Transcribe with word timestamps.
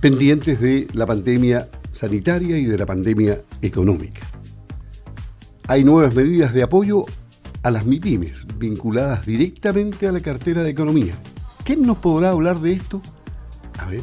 pendientes 0.00 0.60
de 0.60 0.86
la 0.92 1.06
pandemia 1.06 1.68
sanitaria 1.92 2.58
y 2.58 2.64
de 2.64 2.78
la 2.78 2.86
pandemia 2.86 3.40
económica. 3.62 4.22
Hay 5.68 5.84
nuevas 5.84 6.14
medidas 6.14 6.52
de 6.54 6.62
apoyo 6.62 7.04
a 7.62 7.70
las 7.70 7.86
MIPIMES, 7.86 8.46
vinculadas 8.58 9.26
directamente 9.26 10.08
a 10.08 10.12
la 10.12 10.20
cartera 10.20 10.62
de 10.62 10.70
Economía. 10.70 11.14
¿Quién 11.64 11.86
nos 11.86 11.98
podrá 11.98 12.30
hablar 12.30 12.58
de 12.58 12.72
esto? 12.72 13.02
A 13.78 13.86
ver, 13.86 14.00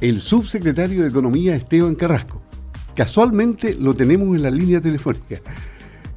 el 0.00 0.20
subsecretario 0.20 1.02
de 1.02 1.08
Economía 1.08 1.54
Esteban 1.54 1.94
Carrasco. 1.94 2.42
Casualmente 2.94 3.74
lo 3.74 3.94
tenemos 3.94 4.34
en 4.34 4.42
la 4.42 4.50
línea 4.50 4.80
telefónica. 4.80 5.36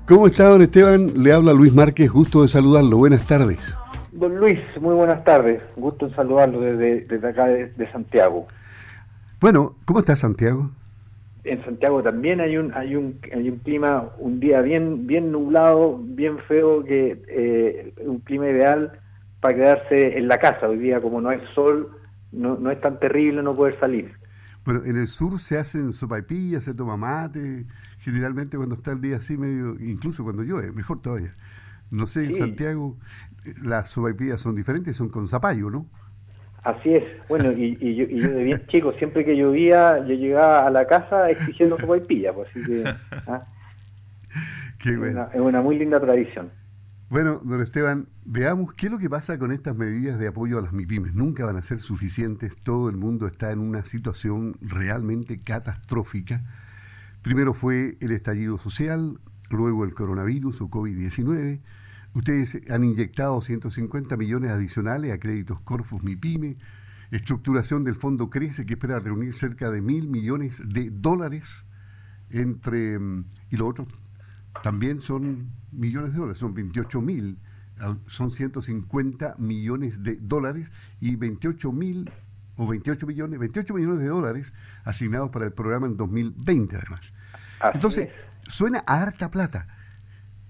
¿Cómo 0.08 0.28
está, 0.28 0.48
don 0.48 0.62
Esteban? 0.62 1.24
Le 1.24 1.32
habla 1.32 1.54
Luis 1.54 1.74
Márquez, 1.74 2.12
gusto 2.12 2.42
de 2.42 2.48
saludarlo. 2.48 2.98
Buenas 2.98 3.26
tardes. 3.28 3.78
Don 4.12 4.38
Luis, 4.38 4.60
muy 4.80 4.94
buenas 4.96 5.24
tardes. 5.24 5.62
Gusto 5.76 6.08
en 6.08 6.16
saludarlo 6.16 6.62
desde, 6.62 7.02
desde 7.02 7.28
acá 7.28 7.46
de, 7.46 7.92
Santiago. 7.92 8.48
Bueno, 9.44 9.75
¿cómo 9.84 10.00
está 10.00 10.16
Santiago? 10.16 10.71
En 11.43 11.61
Santiago 11.65 12.02
también 12.02 12.39
hay 12.39 12.56
un 12.56 12.74
hay 12.74 12.96
un 12.96 13.20
hay 13.29 13.50
un 13.50 13.57
clima 13.57 14.10
un 14.18 14.39
día 14.39 14.61
bien 14.61 15.06
bien 15.06 15.33
nublado, 15.33 16.00
bien 16.02 16.39
feo 16.47 16.82
que 16.86 17.21
eh, 17.28 17.93
un 18.06 18.19
clima 18.19 18.50
ideal 18.50 19.02
para 19.42 19.54
quedarse 19.54 20.18
en 20.18 20.29
la 20.29 20.38
casa. 20.38 20.69
Hoy 20.69 20.78
día 20.78 21.02
como 21.02 21.19
no 21.19 21.28
hay 21.28 21.42
sol, 21.54 21.92
no, 22.32 22.56
no 22.57 22.71
es 22.71 22.79
tan 22.79 23.02
terrible 23.02 23.43
no 23.43 23.54
poder 23.54 23.78
salir. 23.82 24.14
Bueno, 24.64 24.86
en 24.86 24.96
el 24.96 25.10
sur 25.10 25.38
se 25.42 25.57
hacen 25.57 25.91
sopaipillas, 25.91 26.64
se 26.64 26.74
toma 26.74 26.96
mate, 26.96 27.66
generalmente 28.00 28.55
cuando 28.55 28.75
está 28.75 28.94
el 28.94 29.02
día 29.02 29.18
así 29.18 29.36
medio, 29.36 29.75
incluso 29.78 30.24
cuando 30.24 30.44
llueve, 30.44 30.71
mejor 30.71 31.02
todavía. 31.02 31.36
No 31.91 32.08
sé, 32.08 32.23
en 32.23 32.33
Santiago 32.33 32.95
las 33.61 33.89
sopaipillas 33.89 34.39
son 34.39 34.55
diferentes, 34.55 34.95
son 34.95 35.09
con 35.09 35.28
zapallo, 35.28 35.69
¿no? 35.69 35.86
Así 36.64 36.95
es. 36.95 37.03
Bueno, 37.28 37.52
y, 37.52 37.95
yo, 37.95 38.06
de 38.08 38.44
bien 38.44 38.66
chico, 38.67 38.94
siempre 38.94 39.26
que 39.26 39.36
llovía, 39.36 40.00
yo 40.00 40.16
llegaba 40.16 40.66
a 40.66 40.70
la 40.70 40.88
casa 40.88 41.30
exigiendo 41.30 41.78
sopaipillas, 41.78 42.34
pues 42.34 42.50
así 42.50 42.64
que... 42.64 42.83
¿ah? 43.28 43.45
Qué 44.80 44.97
bueno. 44.97 45.30
es 45.33 45.39
una 45.39 45.61
muy 45.61 45.78
linda 45.78 46.00
tradición. 46.00 46.52
Bueno, 47.09 47.39
don 47.44 47.61
Esteban, 47.61 48.08
veamos 48.25 48.73
qué 48.73 48.88
es 48.88 48.92
lo 48.92 48.97
que 48.97 49.09
pasa 49.09 49.38
con 49.38 49.52
estas 49.52 49.75
medidas 49.75 50.17
de 50.17 50.28
apoyo 50.28 50.58
a 50.58 50.61
las 50.61 50.73
MIPIMES. 50.73 51.14
Nunca 51.14 51.45
van 51.45 51.58
a 51.58 51.61
ser 51.61 51.80
suficientes, 51.80 52.55
todo 52.55 52.89
el 52.89 52.98
mundo 52.98 53.27
está 53.27 53.52
en 53.52 53.59
una 53.59 53.86
situación 53.86 54.58
realmente 54.61 55.39
catastrófica. 55.39 56.42
Primero 57.22 57.53
fue 57.53 57.98
el 58.02 58.11
estallido 58.14 58.58
social, 58.58 59.20
luego 59.50 59.83
el 59.83 59.94
coronavirus 59.94 60.61
o 60.61 60.70
COVID-19. 60.70 61.59
Ustedes 62.14 62.59
han 62.69 62.83
inyectado 62.83 63.42
150 63.42 64.17
millones 64.17 64.52
adicionales 64.52 65.11
a 65.11 65.19
créditos 65.19 65.59
Corfus 65.61 66.03
MIPIME, 66.03 66.58
estructuración 67.11 67.83
del 67.83 67.95
fondo 67.95 68.30
Crece 68.30 68.66
que 68.66 68.73
espera 68.73 69.00
reunir 69.00 69.33
cerca 69.33 69.72
de 69.72 69.81
mil 69.81 70.08
millones 70.08 70.61
de 70.66 70.89
dólares 70.92 71.66
entre... 72.30 73.00
Mm, 73.00 73.25
y 73.50 73.58
lo 73.58 73.67
otro 73.67 73.88
también 74.61 75.02
son 75.02 75.50
millones 75.72 76.14
de 76.14 76.20
dólares, 76.20 76.38
son 76.38 76.53
28 76.53 77.02
mil, 77.02 77.39
son 78.08 78.30
150 78.30 79.36
millones 79.39 80.03
de 80.03 80.16
dólares 80.16 80.72
y 81.02 81.16
28 81.16 81.72
mil 81.72 82.11
o 82.55 82.67
28 82.67 83.08
millones, 83.08 83.39
28 83.39 83.73
millones 83.73 84.00
de 84.00 84.08
dólares 84.08 84.53
asignados 84.83 85.31
para 85.31 85.45
el 85.45 85.53
programa 85.53 85.88
en 85.88 85.98
2020 85.98 86.75
además. 86.75 87.14
Entonces, 87.73 88.09
suena 88.48 88.83
a 88.86 89.02
harta 89.02 89.31
plata, 89.31 89.67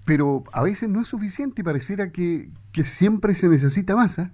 pero 0.04 0.44
a 0.52 0.62
veces 0.62 0.88
no 0.88 1.00
es 1.00 1.08
suficiente 1.08 1.62
y 1.62 1.64
pareciera 1.64 2.10
que, 2.10 2.48
siempre 2.82 3.34
se 3.34 3.48
necesita 3.48 3.96
más. 3.96 4.18
¿eh? 4.18 4.28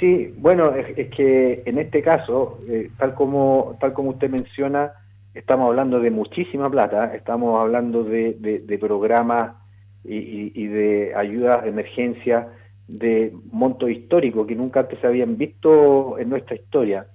Sí, 0.00 0.34
bueno, 0.38 0.74
es, 0.74 1.08
que 1.10 1.62
en 1.66 1.78
este 1.78 2.02
caso, 2.02 2.58
eh, 2.68 2.90
tal 2.98 3.14
como 3.14 3.76
tal 3.80 3.92
como 3.92 4.10
usted 4.10 4.30
menciona, 4.30 4.92
estamos 5.34 5.68
hablando 5.68 6.00
de 6.00 6.10
muchísima 6.10 6.70
plata, 6.70 7.14
estamos 7.14 7.60
hablando 7.60 8.02
de, 8.02 8.78
programas 8.80 9.56
y, 10.04 10.66
de 10.66 11.14
ayudas 11.14 11.62
de 11.62 11.68
emergencia 11.68 12.48
de 12.88 13.32
monto 13.50 13.88
histórico 13.88 14.46
que 14.46 14.54
nunca 14.54 14.80
antes 14.80 14.98
se 15.00 15.06
habían 15.06 15.36
visto 15.36 16.18
en 16.18 16.28
nuestra 16.28 16.56
historia. 16.56 17.06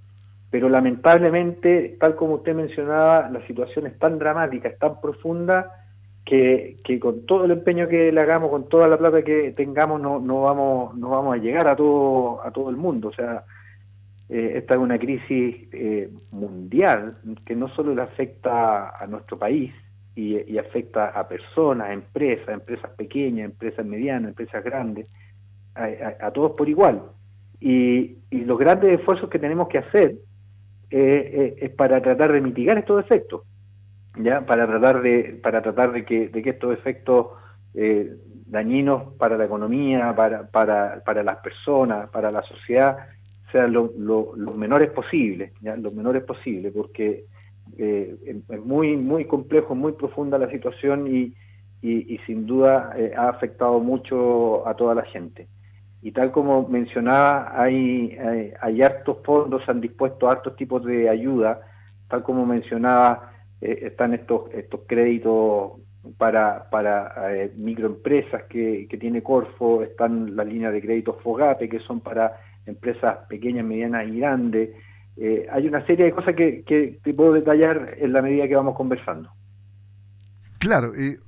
Pero 0.50 0.68
lamentablemente, 0.68 1.98
tal 2.00 2.16
como 2.16 2.36
usted 2.36 2.56
mencionaba, 2.56 3.30
la 3.30 3.46
situación 3.46 3.86
es 3.86 4.00
tan 4.00 4.18
dramática, 4.18 4.70
es 4.70 4.80
tan 4.80 5.00
profunda, 5.00 5.72
que, 6.26 7.00
con 7.02 7.26
todo 7.26 7.46
el 7.46 7.52
empeño 7.52 7.88
que 7.88 8.12
le 8.12 8.22
hagamos, 8.22 8.50
con 8.50 8.70
toda 8.70 8.88
la 8.88 8.98
plata 8.98 9.24
que 9.24 9.52
tengamos, 9.54 10.00
no, 10.00 10.20
no, 10.20 10.42
vamos, 10.42 10.96
no 10.96 11.10
vamos 11.10 11.36
a 11.36 11.38
llegar 11.38 11.68
a 11.68 11.76
todo, 11.76 12.46
a 12.46 12.52
todo 12.52 12.70
el 12.70 12.78
mundo. 12.78 13.08
O 13.10 13.14
sea, 13.14 13.44
eh, 14.30 14.54
esta 14.58 14.76
es 14.76 14.80
una 14.80 15.00
crisis 15.00 15.56
eh, 15.72 16.12
mundial 16.32 17.18
que 17.46 17.56
no 17.56 17.68
solo 17.70 17.96
le 17.96 18.04
afecta 18.04 18.90
a 18.90 19.08
nuestro 19.08 19.40
país 19.40 19.74
y, 20.16 20.58
afecta 20.58 21.08
a 21.08 21.28
personas, 21.28 21.88
a 21.88 21.94
empresas, 21.94 22.50
empresas 22.50 22.92
pequeñas, 22.92 23.46
empresas 23.46 23.86
medianas, 23.86 24.30
empresas 24.30 24.64
grandes, 24.64 25.08
a, 25.76 26.32
todos 26.32 26.52
por 26.52 26.68
igual. 26.68 27.04
Y, 27.62 28.18
los 28.32 28.60
grandes 28.60 29.00
esfuerzos 29.00 29.30
que 29.30 29.40
tenemos 29.40 29.70
que 29.70 29.78
hacer 29.78 30.16
eh, 30.92 31.56
es 31.62 31.70
para 31.72 32.02
tratar 32.02 32.34
de 32.34 32.42
mitigar 32.42 32.78
estos 32.78 33.04
efectos, 33.04 33.44
ya 34.18 34.46
para 34.46 34.68
tratar 34.68 35.02
de 35.02 35.40
para 35.42 35.62
tratar 35.62 35.92
de 35.92 36.06
que, 36.06 36.30
de 36.30 36.42
que 36.42 36.50
estos 36.52 36.74
efectos 36.74 37.28
dañinos 38.50 39.14
para 39.18 39.38
la 39.38 39.46
economía, 39.46 40.14
para, 40.16 40.48
para, 40.48 41.04
para 41.06 41.24
las 41.24 41.38
personas, 41.38 42.10
para 42.10 42.32
la 42.32 42.42
sociedad, 42.42 42.98
sean 43.52 43.74
lo, 43.74 43.92
los 43.96 44.56
menores 44.56 44.90
posibles, 44.92 45.52
¿ya? 45.62 45.76
los 45.76 45.94
menores 45.94 46.24
posibles, 46.24 46.74
porque 46.76 47.26
eh, 47.78 48.16
es 48.50 48.66
muy, 48.66 48.98
muy 48.98 49.26
complejo, 49.26 49.76
muy 49.76 49.94
profunda 49.94 50.38
la 50.38 50.50
situación 50.50 51.08
y, 51.08 51.34
y, 51.82 52.18
sin 52.26 52.46
duda 52.46 52.94
eh, 52.98 53.14
ha 53.16 53.30
afectado 53.30 53.80
mucho 53.80 54.68
a 54.68 54.74
toda 54.76 54.96
la 54.96 55.04
gente. 55.04 55.48
Y 56.02 56.12
tal 56.12 56.32
como 56.32 56.68
mencionaba, 56.68 57.52
hay, 57.62 58.18
hay, 58.62 58.82
hartos 58.82 59.18
fondos, 59.24 59.68
han 59.68 59.82
dispuesto 59.82 60.30
hartos 60.30 60.56
tipos 60.56 60.84
de 60.86 61.10
ayuda, 61.10 61.62
tal 62.08 62.24
como 62.24 62.46
mencionaba, 62.46 63.34
eh, 63.62 63.80
están 63.84 64.14
estos, 64.14 64.52
estos 64.54 64.82
créditos 64.88 65.74
para, 66.18 66.70
para 66.70 67.14
microempresas 67.58 68.44
que, 68.44 68.88
que 68.90 68.98
tiene 68.98 69.22
Corfo, 69.22 69.84
están 69.84 70.36
las 70.36 70.48
líneas 70.48 70.74
de 70.74 70.82
créditos 70.82 71.22
Fogape, 71.22 71.68
que 71.68 71.80
son 71.80 72.00
para 72.00 72.40
empresas 72.66 73.18
pequeñas, 73.28 73.66
medianas 73.66 74.08
y 74.08 74.20
grandes. 74.20 74.70
Eh, 75.18 75.48
hay 75.52 75.68
una 75.68 75.86
serie 75.86 76.06
de 76.06 76.12
cosas 76.12 76.34
que, 76.36 76.64
que, 76.64 77.00
te 77.04 77.14
puedo 77.14 77.34
detallar 77.34 77.96
en 78.00 78.14
la 78.14 78.22
medida 78.22 78.48
que 78.48 78.56
vamos 78.56 78.76
conversando. 78.76 79.30
Claro, 80.60 80.94
eh, 80.96 81.20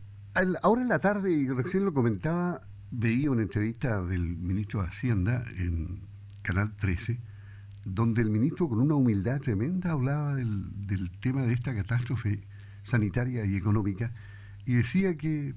ahora 0.61 0.81
en 0.81 0.87
la 0.87 0.99
tarde, 0.99 1.31
y 1.31 1.47
recién 1.49 1.83
lo 1.83 1.93
comentaba, 1.93 2.61
veía 2.89 3.31
una 3.31 3.41
entrevista 3.41 4.01
del 4.01 4.37
ministro 4.37 4.81
de 4.81 4.87
Hacienda 4.87 5.43
en 5.57 6.01
Canal 6.41 6.75
13, 6.77 7.19
donde 7.85 8.21
el 8.21 8.29
ministro 8.29 8.69
con 8.69 8.79
una 8.79 8.95
humildad 8.95 9.41
tremenda 9.41 9.91
hablaba 9.91 10.35
del, 10.35 10.87
del 10.87 11.11
tema 11.19 11.43
de 11.43 11.53
esta 11.53 11.73
catástrofe 11.73 12.41
sanitaria 12.83 13.45
y 13.45 13.55
económica 13.55 14.11
y 14.65 14.75
decía 14.75 15.15
que 15.17 15.55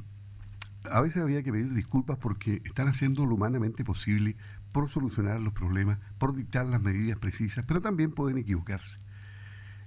a 0.90 1.00
veces 1.00 1.22
había 1.22 1.42
que 1.42 1.52
pedir 1.52 1.72
disculpas 1.72 2.18
porque 2.18 2.60
están 2.64 2.88
haciendo 2.88 3.26
lo 3.26 3.34
humanamente 3.34 3.84
posible 3.84 4.36
por 4.72 4.88
solucionar 4.88 5.40
los 5.40 5.52
problemas, 5.52 5.98
por 6.18 6.34
dictar 6.34 6.66
las 6.66 6.82
medidas 6.82 7.18
precisas, 7.18 7.64
pero 7.66 7.80
también 7.80 8.10
pueden 8.12 8.38
equivocarse. 8.38 8.98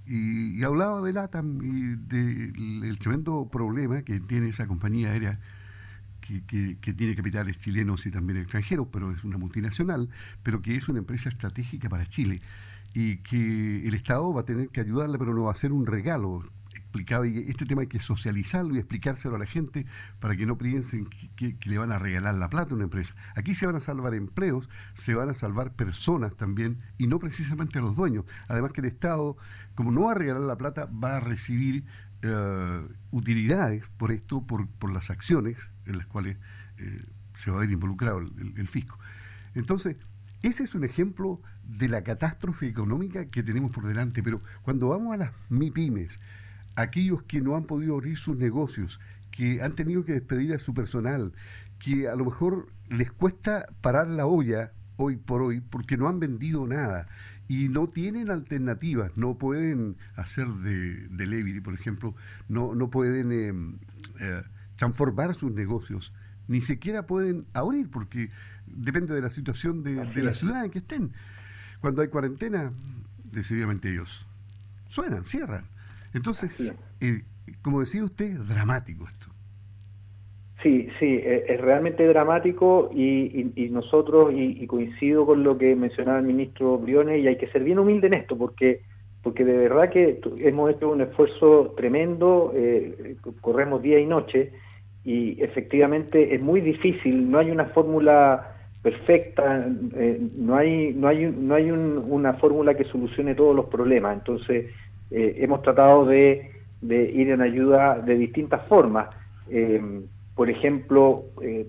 Y, 0.06 0.64
hablaba 0.64 1.02
de 1.02 1.12
LATAM 1.12 1.62
y 1.62 1.96
del 1.98 2.98
tremendo 2.98 3.50
problema 3.52 4.04
que 4.04 4.20
tiene 4.22 4.48
esa 4.48 4.66
compañía 4.66 5.10
aérea 5.10 5.40
que, 6.48 6.94
tiene 6.94 7.16
capitales 7.16 7.60
chilenos 7.60 8.06
y 8.06 8.12
también 8.12 8.40
extranjeros, 8.40 8.88
pero 8.92 9.12
es 9.12 9.24
una 9.24 9.38
multinacional, 9.38 10.10
pero 10.44 10.62
que 10.62 10.76
es 10.76 10.88
una 10.90 11.00
empresa 11.00 11.30
estratégica 11.30 11.90
para 11.90 12.08
Chile 12.08 12.42
y 12.94 13.18
que 13.18 13.88
el 13.88 13.94
Estado 13.94 14.34
va 14.34 14.42
a 14.42 14.46
tener 14.46 14.70
que 14.70 14.82
ayudarle, 14.82 15.18
pero 15.18 15.34
no 15.34 15.44
va 15.44 15.52
a 15.52 15.56
ser 15.56 15.72
un 15.72 15.86
regalo 15.86 16.44
explicaba, 16.88 17.28
y 17.28 17.38
este 17.50 17.66
tema 17.66 17.82
hay 17.82 17.88
que 17.88 18.00
socializarlo 18.00 18.76
y 18.76 18.80
explicárselo 18.80 19.36
a 19.36 19.40
la 19.40 19.46
gente 19.46 19.86
para 20.20 20.36
que 20.36 20.46
no 20.46 20.58
piensen 20.58 21.08
que, 21.36 21.58
le 21.66 21.78
van 21.78 21.92
a 21.92 22.00
regalar 22.00 22.36
la 22.36 22.50
plata 22.50 22.72
a 22.72 22.76
una 22.76 22.86
empresa. 22.86 23.14
Aquí 23.36 23.54
se 23.54 23.66
van 23.66 23.76
a 23.76 23.80
salvar 23.80 24.14
empleos, 24.14 24.70
se 24.94 25.14
van 25.14 25.30
a 25.30 25.34
salvar 25.34 25.74
personas 25.74 26.36
también, 26.36 26.80
y 26.98 27.08
no 27.08 27.20
precisamente 27.20 27.80
a 27.80 27.82
los 27.82 27.96
dueños. 27.96 28.26
Además 28.48 28.72
que 28.72 28.82
el 28.82 28.88
Estado, 28.88 29.38
como 29.76 29.92
no 29.92 30.04
va 30.04 30.12
a 30.12 30.16
regalar 30.16 30.44
la 30.44 30.58
plata, 30.58 30.86
va 30.86 31.18
a 31.18 31.20
recibir 31.20 31.84
eh, 32.24 32.88
utilidades 33.12 33.88
por 33.98 34.12
esto, 34.12 34.46
por, 34.46 34.92
las 34.92 35.10
acciones 35.10 35.70
en 35.88 35.98
las 35.98 36.08
cuales 36.08 36.38
eh, 36.78 37.04
se 37.36 37.52
va 37.52 37.58
a 37.58 37.60
ver 37.62 37.72
involucrado 37.72 38.20
el, 38.20 38.68
fisco. 38.68 38.98
Entonces, 39.56 39.98
ese 40.42 40.64
es 40.64 40.76
un 40.76 40.84
ejemplo 40.84 41.42
de 41.64 41.88
la 41.88 42.04
catástrofe 42.04 42.68
económica 42.68 43.26
que 43.26 43.44
tenemos 43.44 43.72
por 43.72 43.86
delante, 43.86 44.24
pero 44.24 44.42
cuando 44.64 44.90
vamos 44.90 45.14
a 45.14 45.18
las 45.18 45.32
MIPIMES, 45.50 46.20
aquellos 46.76 47.24
que 47.24 47.42
no 47.42 47.56
han 47.56 47.66
podido 47.66 47.96
abrir 47.96 48.18
sus 48.18 48.38
negocios, 48.38 49.00
que 49.32 49.62
han 49.62 49.74
tenido 49.74 50.06
que 50.06 50.14
despedir 50.14 50.54
a 50.54 50.60
su 50.60 50.74
personal, 50.74 51.34
que 51.80 52.08
a 52.08 52.16
lo 52.16 52.26
mejor 52.26 52.72
les 52.90 53.12
cuesta 53.12 53.68
parar 53.82 54.08
la 54.08 54.26
olla 54.26 54.72
hoy 54.96 55.16
por 55.16 55.42
hoy 55.42 55.62
porque 55.62 55.98
no 55.98 56.08
han 56.08 56.20
vendido 56.20 56.66
nada 56.68 57.08
y 57.48 57.70
no 57.70 57.88
tienen 57.88 58.30
alternativas, 58.30 59.16
no 59.16 59.38
pueden 59.38 59.98
hacer 60.16 60.48
de 60.48 61.08
delivery, 61.10 61.62
por 61.62 61.74
ejemplo, 61.74 62.16
no, 62.50 62.76
no 62.76 62.90
pueden 62.90 63.32
em, 63.32 63.78
eh, 64.20 64.42
transformar 64.78 65.34
sus 65.36 65.52
negocios, 65.52 66.14
ni 66.48 66.62
siquiera 66.62 67.06
pueden 67.06 67.46
abrir, 67.54 67.90
porque 67.90 68.30
depende 68.66 69.14
de 69.14 69.22
la 69.22 69.30
situación 69.30 69.84
de, 69.84 69.96
la 70.24 70.34
ciudad 70.34 70.64
en 70.64 70.72
que 70.72 70.80
estén. 70.80 71.12
Cuando 71.82 72.02
hay 72.02 72.08
cuarentena, 72.08 72.72
decididamente 73.32 73.92
ellos 73.92 74.26
suenan, 74.88 75.26
cierran. 75.26 75.66
Entonces, 76.14 76.74
eh, 77.02 77.24
como 77.62 77.82
decía 77.82 78.04
usted, 78.04 78.40
dramático 78.40 79.06
esto. 79.06 79.28
Sí, 80.64 80.88
sí, 81.00 81.06
e, 81.06 81.46
es 81.48 81.62
realmente 81.62 82.06
dramático 82.08 82.90
y, 82.94 83.70
nosotros, 83.72 84.34
y, 84.34 84.66
coincido 84.66 85.26
con 85.26 85.44
lo 85.44 85.58
que 85.58 85.76
mencionaba 85.76 86.20
el 86.20 86.26
ministro 86.26 86.78
Briones, 86.78 87.24
y 87.24 87.28
hay 87.28 87.38
que 87.38 87.48
ser 87.48 87.64
bien 87.64 87.80
humilde 87.80 88.08
en 88.08 88.16
esto, 88.16 88.38
porque 88.38 88.82
porque 89.24 89.44
de 89.44 89.58
verdad 89.58 89.90
que 89.90 90.22
hemos 90.38 90.74
hecho 90.74 90.90
un 90.90 91.02
esfuerzo 91.02 91.74
tremendo, 91.76 92.54
eh, 92.56 93.18
corremos 93.42 93.82
día 93.82 94.00
y 94.00 94.06
noche, 94.06 94.54
y 95.08 95.42
efectivamente 95.42 96.36
es 96.36 96.42
muy 96.42 96.62
difícil, 96.62 97.32
no 97.32 97.40
hay 97.40 97.50
una 97.50 97.66
fórmula 97.66 98.56
perfecta, 98.84 99.66
eh, 99.96 100.20
no 100.36 100.56
hay, 100.56 100.94
no 100.94 101.08
hay, 101.08 101.26
no 101.26 101.56
hay 101.56 101.72
una 101.72 102.34
fórmula 102.34 102.76
que 102.76 102.84
solucione 102.84 103.34
todos 103.34 103.56
los 103.56 103.66
problemas, 103.66 104.18
entonces 104.18 104.66
eh, 105.10 105.36
hemos 105.38 105.62
tratado 105.64 106.06
de, 106.06 106.52
ir 106.82 107.32
en 107.32 107.42
ayuda 107.42 108.00
de 108.00 108.16
distintas 108.16 108.68
formas. 108.68 109.08
Por 110.36 110.52
ejemplo, 110.52 111.24
eh, 111.42 111.68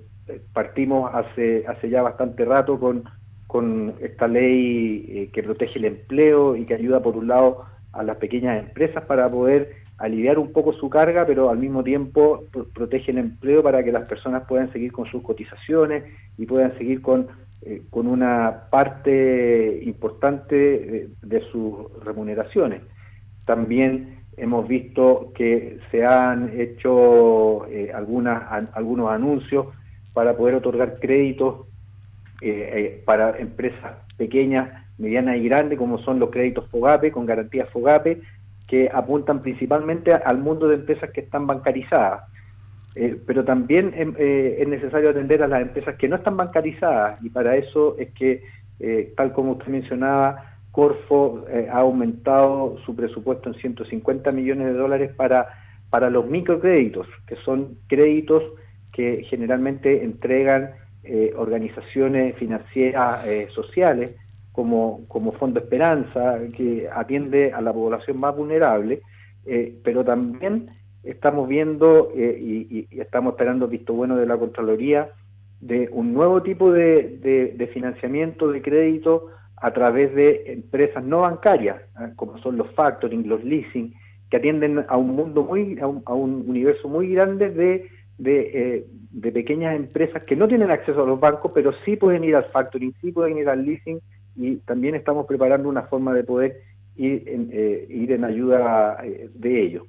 partimos 0.52 1.10
hace, 1.14 1.64
hace 1.66 1.88
ya 1.88 2.02
bastante 2.02 2.44
rato 2.44 2.78
con, 2.78 3.04
con 3.46 3.94
esta 4.00 4.28
ley 4.28 5.06
eh, 5.08 5.30
que 5.32 5.42
protege 5.42 5.78
el 5.78 5.86
empleo 5.86 6.54
y 6.54 6.66
que 6.66 6.74
ayuda, 6.74 7.02
por 7.02 7.16
un 7.16 7.28
lado, 7.28 7.64
a 7.92 8.02
las 8.02 8.18
pequeñas 8.18 8.62
empresas 8.62 9.04
para 9.06 9.30
poder 9.30 9.72
aliviar 9.98 10.38
un 10.38 10.52
poco 10.52 10.72
su 10.72 10.88
carga, 10.88 11.26
pero 11.26 11.50
al 11.50 11.58
mismo 11.58 11.82
tiempo 11.82 12.44
protege 12.72 13.10
el 13.10 13.18
empleo 13.18 13.62
para 13.62 13.82
que 13.82 13.92
las 13.92 14.04
personas 14.04 14.44
puedan 14.48 14.72
seguir 14.72 14.92
con 14.92 15.06
sus 15.06 15.22
cotizaciones 15.22 16.04
y 16.38 16.46
puedan 16.46 16.76
seguir 16.78 17.02
con, 17.02 17.26
eh, 17.62 17.82
con 17.90 18.06
una 18.06 18.68
parte 18.70 19.80
importante 19.82 21.08
de 21.20 21.40
sus 21.50 21.74
remuneraciones. 22.04 22.82
También 23.44 24.20
hemos 24.36 24.68
visto 24.68 25.32
que 25.34 25.80
se 25.90 26.06
han 26.06 26.58
hecho 26.58 27.66
eh, 27.66 27.90
algunos 27.92 29.10
anuncios 29.10 29.66
para 30.12 30.36
poder 30.36 30.54
otorgar 30.54 31.00
créditos 31.00 31.66
eh, 32.40 33.02
para 33.04 33.36
empresas 33.36 33.96
pequeñas, 34.16 34.68
medianas 34.96 35.38
y 35.38 35.44
grandes, 35.48 35.76
como 35.76 35.98
son 35.98 36.20
los 36.20 36.30
créditos 36.30 36.68
FOGAPE, 36.70 37.10
con 37.10 37.26
garantías 37.26 37.68
FOGAPE, 37.70 38.20
que 38.68 38.88
apuntan 38.92 39.42
principalmente 39.42 40.12
al 40.12 40.38
mundo 40.38 40.68
de 40.68 40.76
empresas 40.76 41.10
que 41.10 41.22
están 41.22 41.46
bancarizadas. 41.46 42.24
pero 43.26 43.44
también 43.44 43.92
em, 43.96 44.14
es 44.18 44.68
necesario 44.68 45.10
atender 45.10 45.42
a 45.42 45.48
las 45.48 45.62
empresas 45.62 45.96
que 45.96 46.08
no 46.08 46.16
están 46.16 46.36
bancarizadas 46.36 47.22
y 47.24 47.30
para 47.30 47.56
eso 47.56 47.96
es 47.98 48.08
que, 48.12 48.42
tal 49.16 49.32
como 49.32 49.52
usted 49.52 49.68
mencionaba, 49.68 50.58
Corfo 50.78 51.44
eh, 51.48 51.68
ha 51.68 51.80
aumentado 51.80 52.76
su 52.86 52.94
presupuesto 52.94 53.48
en 53.48 53.56
150 53.56 54.30
millones 54.30 54.68
de 54.68 54.74
dólares 54.74 55.10
para, 55.16 55.48
para 55.90 56.08
los 56.08 56.26
microcréditos, 56.26 57.08
que 57.26 57.34
son 57.44 57.78
créditos 57.88 58.44
que 58.92 59.24
generalmente 59.28 60.04
entregan 60.04 60.70
eh, 61.02 61.32
organizaciones 61.36 62.36
financieras 62.36 63.26
eh, 63.26 63.48
sociales 63.54 64.12
como, 64.58 65.06
como 65.06 65.30
Fondo 65.34 65.60
Esperanza, 65.60 66.40
que 66.56 66.88
atiende 66.92 67.52
a 67.52 67.60
la 67.60 67.72
población 67.72 68.18
más 68.18 68.34
vulnerable, 68.36 69.02
pero 69.84 70.04
también 70.04 70.70
estamos 71.04 71.48
viendo 71.48 72.10
y, 72.12 72.88
estamos 72.90 73.34
esperando 73.34 73.68
visto 73.68 73.94
bueno 73.94 74.16
de 74.16 74.26
la 74.26 74.36
Contraloría 74.36 75.10
de 75.60 75.88
un 75.92 76.12
nuevo 76.12 76.42
tipo 76.42 76.72
de, 76.72 77.54
de 77.56 77.66
financiamiento 77.68 78.50
de 78.50 78.60
crédito 78.60 79.28
a 79.60 79.72
través 79.72 80.14
de 80.14 80.52
empresas 80.52 81.02
no 81.04 81.20
bancarias, 81.20 81.80
¿eh? 82.00 82.12
como 82.16 82.38
son 82.38 82.56
los 82.56 82.70
factoring, 82.72 83.28
los 83.28 83.42
leasing, 83.44 83.94
que 84.30 84.36
atienden 84.36 84.84
a 84.88 84.96
un 84.96 85.16
mundo 85.16 85.42
muy, 85.42 85.78
a 85.80 85.86
un, 85.86 86.44
universo 86.46 86.88
muy 86.88 87.12
grande 87.12 87.50
de, 87.50 87.88
eh, 88.24 88.86
de, 89.10 89.32
pequeñas 89.32 89.74
empresas 89.74 90.22
que 90.24 90.36
no 90.36 90.46
tienen 90.46 90.70
acceso 90.70 91.02
a 91.02 91.06
los 91.06 91.18
bancos, 91.18 91.52
pero 91.54 91.72
sí 91.84 91.96
pueden 91.96 92.24
ir 92.24 92.36
al 92.36 92.44
factoring, 92.46 92.94
sí 93.00 93.10
pueden 93.10 93.38
ir 93.38 93.48
al 93.48 93.64
leasing, 93.64 94.00
y 94.38 94.56
también 94.56 94.94
estamos 94.94 95.26
preparando 95.26 95.68
una 95.68 95.82
forma 95.82 96.14
de 96.14 96.24
poder 96.24 96.62
ir 96.96 97.24
en, 97.26 97.50
eh, 97.52 97.86
ir 97.90 98.12
en 98.12 98.24
ayuda 98.24 98.96
de 99.34 99.62
ellos. 99.62 99.84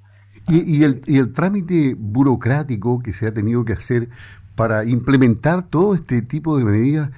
Y, 0.48 0.84
el, 0.84 1.02
y 1.06 1.20
el 1.20 1.32
trámite 1.32 1.96
burocrático 1.98 3.02
que 3.04 3.14
se 3.14 3.28
ha 3.28 3.34
tenido 3.34 3.66
que 3.66 3.74
hacer 3.74 4.08
para 4.56 4.84
implementar 4.84 5.64
todo 5.64 5.94
este 5.94 6.22
tipo 6.22 6.58
de 6.58 6.66
medidas 6.66 7.12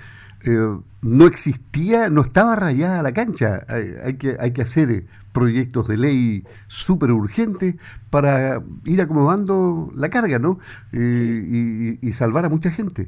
eh, 0.46 0.78
no 1.02 1.26
existía, 1.26 2.10
no 2.10 2.22
estaba 2.22 2.56
rayada 2.56 3.02
la 3.02 3.14
cancha. 3.14 3.66
Hay, 4.04 4.16
que, 4.16 4.36
hay 4.40 4.52
que 4.52 4.62
hacer 4.62 5.04
proyectos 5.34 5.88
de 5.88 5.98
ley 5.98 6.44
súper 6.68 7.12
urgentes 7.12 7.76
para 8.10 8.62
ir 8.86 9.02
acomodando 9.02 9.92
la 9.96 10.10
carga, 10.10 10.40
¿no? 10.40 10.60
Eh, 10.94 11.98
y, 12.02 12.12
salvar 12.12 12.46
a 12.46 12.50
mucha 12.50 12.70
gente. 12.70 13.08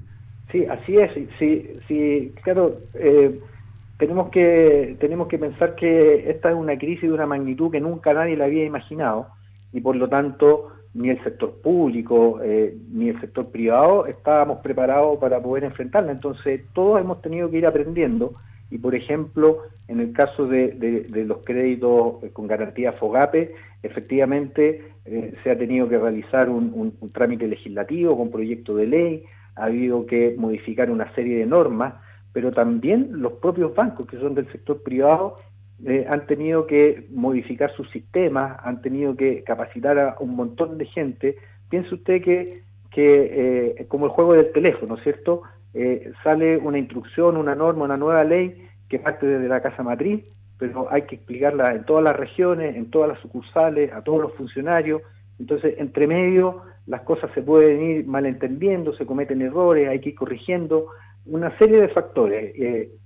Sí, 0.52 0.66
así 0.66 0.98
es. 0.98 1.12
Sí, 1.38 1.68
sí, 1.88 2.34
claro, 2.44 2.80
eh, 2.94 3.40
tenemos, 4.04 4.32
que, 4.32 4.98
tenemos 5.00 5.30
que 5.30 5.38
pensar 5.38 5.76
que 5.76 6.30
esta 6.30 6.50
es 6.50 6.56
una 6.56 6.78
crisis 6.78 7.04
de 7.04 7.14
una 7.14 7.26
magnitud 7.26 7.72
que 7.72 7.80
nunca 7.80 8.14
nadie 8.14 8.36
la 8.36 8.46
había 8.46 8.66
imaginado 8.66 9.28
y 9.72 9.80
por 9.80 9.96
lo 9.96 10.10
tanto 10.10 10.74
ni 10.94 11.10
el 11.10 11.24
sector 11.24 11.62
público, 11.62 12.42
eh, 12.44 12.76
ni 12.92 13.08
el 13.08 13.22
sector 13.22 13.48
privado 13.48 14.06
estábamos 14.06 14.60
preparados 14.60 15.18
para 15.20 15.42
poder 15.42 15.64
enfrentarla. 15.64 16.12
Entonces, 16.12 16.64
todos 16.74 17.00
hemos 17.00 17.22
tenido 17.22 17.50
que 17.50 17.60
ir 17.60 17.66
aprendiendo 17.66 18.34
y, 18.70 18.78
por 18.78 18.94
ejemplo, 18.94 19.60
en 19.88 20.02
el 20.02 20.12
caso 20.12 20.48
de, 20.48 21.08
los 21.26 21.38
créditos 21.46 22.24
eh, 22.24 22.30
con 22.34 22.46
garantía 22.46 22.92
FOGAPE, 22.92 23.56
efectivamente 23.84 24.84
eh, 25.06 25.34
se 25.44 25.50
ha 25.50 25.58
tenido 25.58 25.88
que 25.88 25.98
realizar 25.98 26.50
un, 26.50 26.94
un, 27.00 27.12
trámite 27.12 27.48
legislativo 27.48 28.18
con 28.18 28.32
proyecto 28.32 28.76
de 28.76 28.86
ley, 28.86 29.24
ha 29.56 29.66
habido 29.66 30.06
que 30.06 30.36
modificar 30.38 30.92
una 30.92 31.10
serie 31.16 31.38
de 31.38 31.46
normas, 31.46 31.94
pero 32.34 32.52
también 32.52 33.10
los 33.12 33.34
propios 33.34 33.74
bancos 33.74 34.08
que 34.08 34.18
son 34.18 34.36
del 34.36 34.52
sector 34.52 34.82
privado 34.82 35.38
eh, 35.86 36.06
han 36.10 36.26
tenido 36.26 36.66
que 36.66 37.08
modificar 37.12 37.72
sus 37.76 37.90
sistemas, 37.92 38.58
han 38.64 38.82
tenido 38.82 39.16
que 39.16 39.44
capacitar 39.44 40.00
a 40.00 40.16
un 40.20 40.36
montón 40.36 40.78
de 40.78 40.86
gente. 40.86 41.38
Piense 41.70 41.94
usted 41.94 42.22
que, 42.22 42.64
que 42.90 43.76
eh, 43.80 43.86
como 43.88 44.06
el 44.06 44.12
juego 44.12 44.34
del 44.34 44.52
teléfono, 44.52 44.98
¿cierto? 44.98 45.44
Eh, 45.74 46.12
sale 46.24 46.58
una 46.58 46.78
instrucción, 46.78 47.38
una 47.38 47.56
norma, 47.56 47.86
una 47.86 47.98
nueva 47.98 48.24
ley 48.24 48.68
que 48.88 49.00
parte 49.00 49.26
desde 49.26 49.48
la 49.48 49.62
casa 49.62 49.84
matriz, 49.84 50.24
pero 50.58 50.88
hay 50.92 51.04
que 51.04 51.16
explicarla 51.16 51.74
en 51.74 51.84
todas 51.84 52.04
las 52.04 52.16
regiones, 52.16 52.76
en 52.76 52.90
todas 52.90 53.10
las 53.10 53.20
sucursales, 53.20 53.92
a 53.92 54.02
todos 54.02 54.22
los 54.22 54.34
funcionarios. 54.36 55.02
Entonces, 55.40 55.76
entre 55.80 56.08
medio, 56.08 56.62
las 56.86 57.02
cosas 57.02 57.32
se 57.34 57.42
pueden 57.42 57.82
ir 57.84 58.08
malentendiendo, 58.08 58.96
se 58.96 59.06
cometen 59.06 59.42
errores, 59.42 59.90
hay 59.90 60.00
que 60.00 60.10
ir 60.10 60.16
corrigiendo, 60.16 60.88
una 61.26 61.58
serie 61.58 61.82
de 61.82 61.88
factores. 61.90 62.54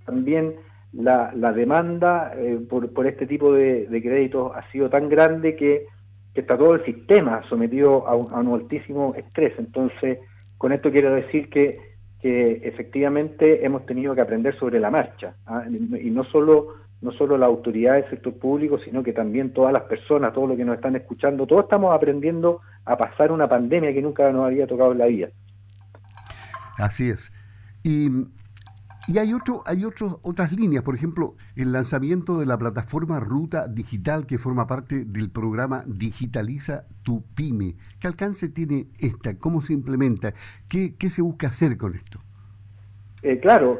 también 0.06 0.56
la, 0.94 1.32
la 1.36 1.54
demanda 1.54 2.34
eh, 2.36 2.60
por, 2.70 2.92
por, 2.94 3.08
este 3.08 3.28
tipo 3.28 3.54
de, 3.54 3.88
créditos 4.02 4.52
ha 4.56 4.70
sido 4.72 4.90
tan 4.90 5.10
grande 5.10 5.56
que, 5.56 5.86
está 6.34 6.56
todo 6.56 6.76
el 6.76 6.86
sistema 6.86 7.42
sometido 7.50 8.08
a 8.08 8.16
un, 8.16 8.54
altísimo 8.54 9.16
estrés. 9.16 9.54
Entonces, 9.58 10.20
con 10.60 10.72
esto 10.72 10.92
quiero 10.92 11.12
decir 11.16 11.50
que, 11.50 11.80
que 12.22 12.62
efectivamente 12.64 13.66
hemos 13.66 13.88
tenido 13.88 14.14
que 14.14 14.22
aprender 14.22 14.56
sobre 14.60 14.80
la 14.80 14.92
marcha. 14.92 15.34
¿ah? 15.48 15.64
Y 15.68 16.12
no 16.12 16.24
solo, 16.26 16.76
no 17.02 17.12
solo 17.14 17.40
la 17.40 17.48
autoridad 17.48 17.96
del 17.96 18.08
sector 18.12 18.38
público, 18.38 18.78
sino 18.78 19.02
que 19.02 19.14
también 19.14 19.52
todas 19.52 19.74
las 19.74 19.82
personas, 19.86 20.32
todos 20.32 20.50
los 20.50 20.58
que 20.58 20.66
nos 20.66 20.76
están 20.76 20.96
escuchando, 20.96 21.48
todos 21.48 21.64
estamos 21.64 21.92
aprendiendo 21.92 22.62
a 22.86 22.96
pasar 22.96 23.32
una 23.32 23.50
pandemia 23.50 23.92
que 23.92 24.04
nunca 24.04 24.32
nos 24.32 24.46
había 24.46 24.68
tocado 24.68 24.92
en 24.92 24.98
la 25.00 25.08
vida. 25.08 25.30
Así 26.78 27.10
es. 27.10 27.32
Y 29.08 29.18
hay, 29.20 29.34
otro, 29.34 29.64
hay 29.66 29.86
otros, 29.86 30.18
otras 30.22 30.52
líneas, 30.52 30.84
por 30.84 30.94
ejemplo, 30.94 31.36
el 31.56 31.72
lanzamiento 31.72 32.40
de 32.40 32.46
la 32.46 32.58
plataforma 32.58 33.22
Ruta 33.22 33.70
Digital 33.70 34.26
que 34.28 34.38
forma 34.38 34.68
parte 34.68 35.06
del 35.06 35.32
programa 35.32 35.84
Digitaliza 35.88 36.84
tu 37.04 37.24
Pyme. 37.34 37.76
¿Qué 38.02 38.08
alcance 38.08 38.50
tiene 38.50 38.88
esta? 39.00 39.38
¿Cómo 39.38 39.62
se 39.62 39.72
implementa? 39.72 40.34
¿Qué, 40.68 40.94
se 41.08 41.22
busca 41.22 41.48
hacer 41.48 41.78
con 41.78 41.96
esto? 41.96 42.20
Eh, 43.24 43.40
claro, 43.40 43.80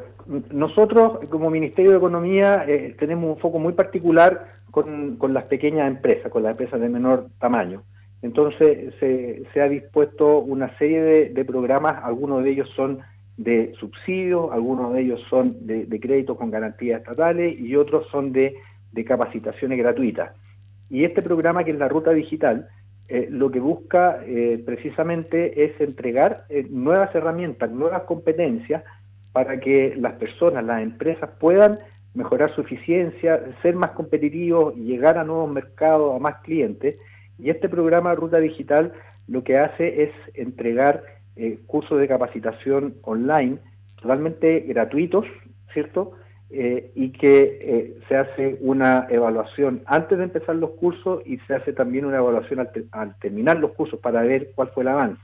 nosotros 0.54 1.20
como 1.30 1.50
Ministerio 1.50 1.92
de 1.92 1.98
Economía 1.98 2.64
eh, 2.66 2.96
tenemos 2.98 3.36
un 3.36 3.42
foco 3.42 3.60
muy 3.60 3.74
particular 3.74 4.62
con, 4.72 5.18
las 5.34 5.44
pequeñas 5.46 5.90
empresas, 5.90 6.32
con 6.32 6.44
las 6.44 6.52
empresas 6.52 6.80
de 6.80 6.88
menor 6.88 7.28
tamaño. 7.40 7.84
Entonces 8.22 8.94
se, 9.02 9.62
ha 9.62 9.68
dispuesto 9.68 10.40
una 10.40 10.76
serie 10.78 11.30
de 11.30 11.46
programas, 11.46 12.02
algunos 12.02 12.46
de 12.46 12.52
ellos 12.52 12.70
son 12.74 13.00
de 13.38 13.74
subsidios, 13.80 14.52
algunos 14.52 14.94
de 14.94 15.02
ellos 15.02 15.22
son 15.30 15.66
de, 15.66 15.88
créditos 16.00 16.38
con 16.38 16.50
garantías 16.50 17.02
estatales 17.02 17.58
y 17.60 17.76
otros 17.76 18.08
son 18.12 18.34
de, 18.34 18.56
capacitaciones 19.06 19.78
gratuitas. 19.78 20.32
Y 20.90 21.04
este 21.04 21.22
programa, 21.22 21.64
que 21.64 21.70
es 21.70 21.78
la 21.78 21.88
Ruta 21.88 22.12
Digital, 22.12 22.68
eh, 23.10 23.28
lo 23.30 23.52
que 23.52 23.60
busca 23.60 24.22
eh, 24.26 24.62
precisamente 24.66 25.66
es 25.66 25.80
entregar 25.80 26.46
eh, 26.50 26.66
nuevas 26.70 27.14
herramientas, 27.14 27.70
nuevas 27.70 28.04
competencias 28.04 28.84
para 29.34 29.60
que 29.60 29.94
las 29.96 30.14
personas, 30.14 30.66
las 30.66 30.82
empresas 30.82 31.30
puedan 31.40 31.78
mejorar 32.16 32.54
su 32.56 32.62
eficiencia, 32.62 33.40
ser 33.62 33.76
más 33.76 33.92
competitivos, 33.92 34.76
llegar 34.76 35.20
a 35.20 35.24
nuevos 35.24 35.52
mercados, 35.52 36.16
a 36.16 36.20
más 36.20 36.38
clientes. 36.42 36.96
Y 37.38 37.52
este 37.52 37.70
programa 37.70 38.16
Ruta 38.16 38.40
Digital 38.40 38.94
lo 39.28 39.44
que 39.44 39.60
hace 39.60 40.04
es 40.04 40.12
entregar 40.34 41.04
eh, 41.38 41.60
cursos 41.68 42.00
de 42.00 42.08
capacitación 42.08 42.96
online 43.04 43.58
totalmente 44.02 44.62
gratuitos, 44.62 45.26
¿cierto? 45.74 46.14
Eh, 46.50 46.92
y 46.96 47.10
que 47.10 47.60
eh, 47.62 47.98
se 48.08 48.16
hace 48.16 48.58
una 48.62 49.06
evaluación 49.10 49.82
antes 49.86 50.18
de 50.18 50.24
empezar 50.24 50.56
los 50.56 50.72
cursos 50.72 51.22
y 51.26 51.40
se 51.40 51.56
hace 51.56 51.74
también 51.74 52.06
una 52.06 52.18
evaluación 52.18 52.66
al, 52.92 53.16
terminar 53.20 53.60
los 53.60 53.72
cursos 53.74 54.00
para 54.00 54.22
ver 54.22 54.52
cuál 54.56 54.70
fue 54.70 54.84
el 54.84 54.90
avance. 54.90 55.22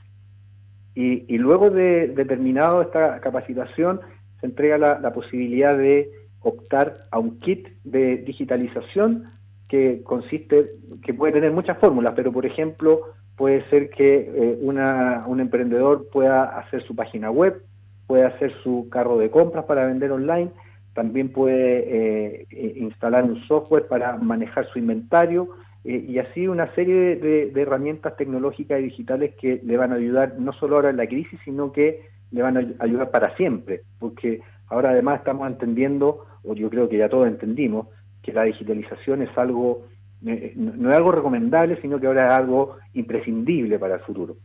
Y, 0.95 1.37
luego 1.39 1.71
de, 1.71 2.09
de, 2.09 2.25
terminado 2.25 2.83
esta 2.83 3.19
capacitación, 3.19 4.01
se 4.39 4.45
entrega 4.45 4.77
la, 4.77 5.13
posibilidad 5.13 5.75
de 5.75 6.11
optar 6.41 7.07
a 7.09 7.17
un 7.17 7.39
kit 7.39 7.67
de 7.83 8.17
digitalización 8.17 9.31
que 9.69 10.03
consiste, 10.03 10.73
que 11.03 11.13
puede 11.15 11.33
tener 11.33 11.51
muchas 11.51 11.79
fórmulas, 11.79 12.13
pero 12.15 12.31
por 12.31 12.45
ejemplo 12.45 13.13
puede 13.35 13.67
ser 13.69 13.89
que 13.89 14.31
eh, 14.33 14.59
un 14.61 15.39
emprendedor 15.39 16.07
pueda 16.09 16.43
hacer 16.59 16.83
su 16.83 16.95
página 16.95 17.31
web, 17.31 17.61
puede 18.07 18.25
hacer 18.25 18.53
su 18.63 18.87
carro 18.91 19.17
de 19.17 19.31
compras 19.31 19.65
para 19.65 19.85
vender 19.85 20.11
online, 20.11 20.51
también 20.93 21.29
puede 21.29 22.41
eh, 22.41 22.75
instalar 22.75 23.23
un 23.23 23.41
software 23.47 23.87
para 23.87 24.17
manejar 24.17 24.67
su 24.67 24.77
inventario 24.77 25.49
eh, 25.83 26.05
y 26.07 26.19
así 26.19 26.47
una 26.47 26.73
serie 26.75 27.15
de, 27.15 27.61
herramientas 27.61 28.15
tecnológicas 28.15 28.79
y 28.79 28.83
digitales 28.83 29.33
que 29.35 29.59
le 29.63 29.77
van 29.77 29.91
a 29.91 29.95
ayudar 29.95 30.35
no 30.39 30.53
solo 30.53 30.75
ahora 30.75 30.91
en 30.91 30.97
la 30.97 31.07
crisis, 31.07 31.39
sino 31.43 31.71
que 31.71 32.01
le 32.31 32.41
van 32.41 32.57
a 32.57 32.83
ayudar 32.83 33.11
para 33.11 33.35
siempre, 33.35 33.81
porque 33.99 34.41
ahora 34.67 34.91
además 34.91 35.19
estamos 35.19 35.47
entendiendo, 35.47 36.25
o 36.43 36.53
yo 36.53 36.69
creo 36.69 36.87
que 36.89 36.97
ya 36.97 37.09
todos 37.09 37.27
entendimos, 37.27 37.87
que 38.21 38.33
la 38.33 38.43
digitalización 38.43 39.21
es 39.21 39.37
algo 39.37 39.85
no 40.23 40.89
es 40.89 40.95
algo 40.95 41.11
recomendable, 41.11 41.79
sino 41.81 41.99
que 41.99 42.07
ahora 42.07 42.27
es 42.27 42.31
algo 42.31 42.77
imprescindible 42.93 43.77
para 43.77 43.95
el 43.95 44.01
futuro. 44.01 44.37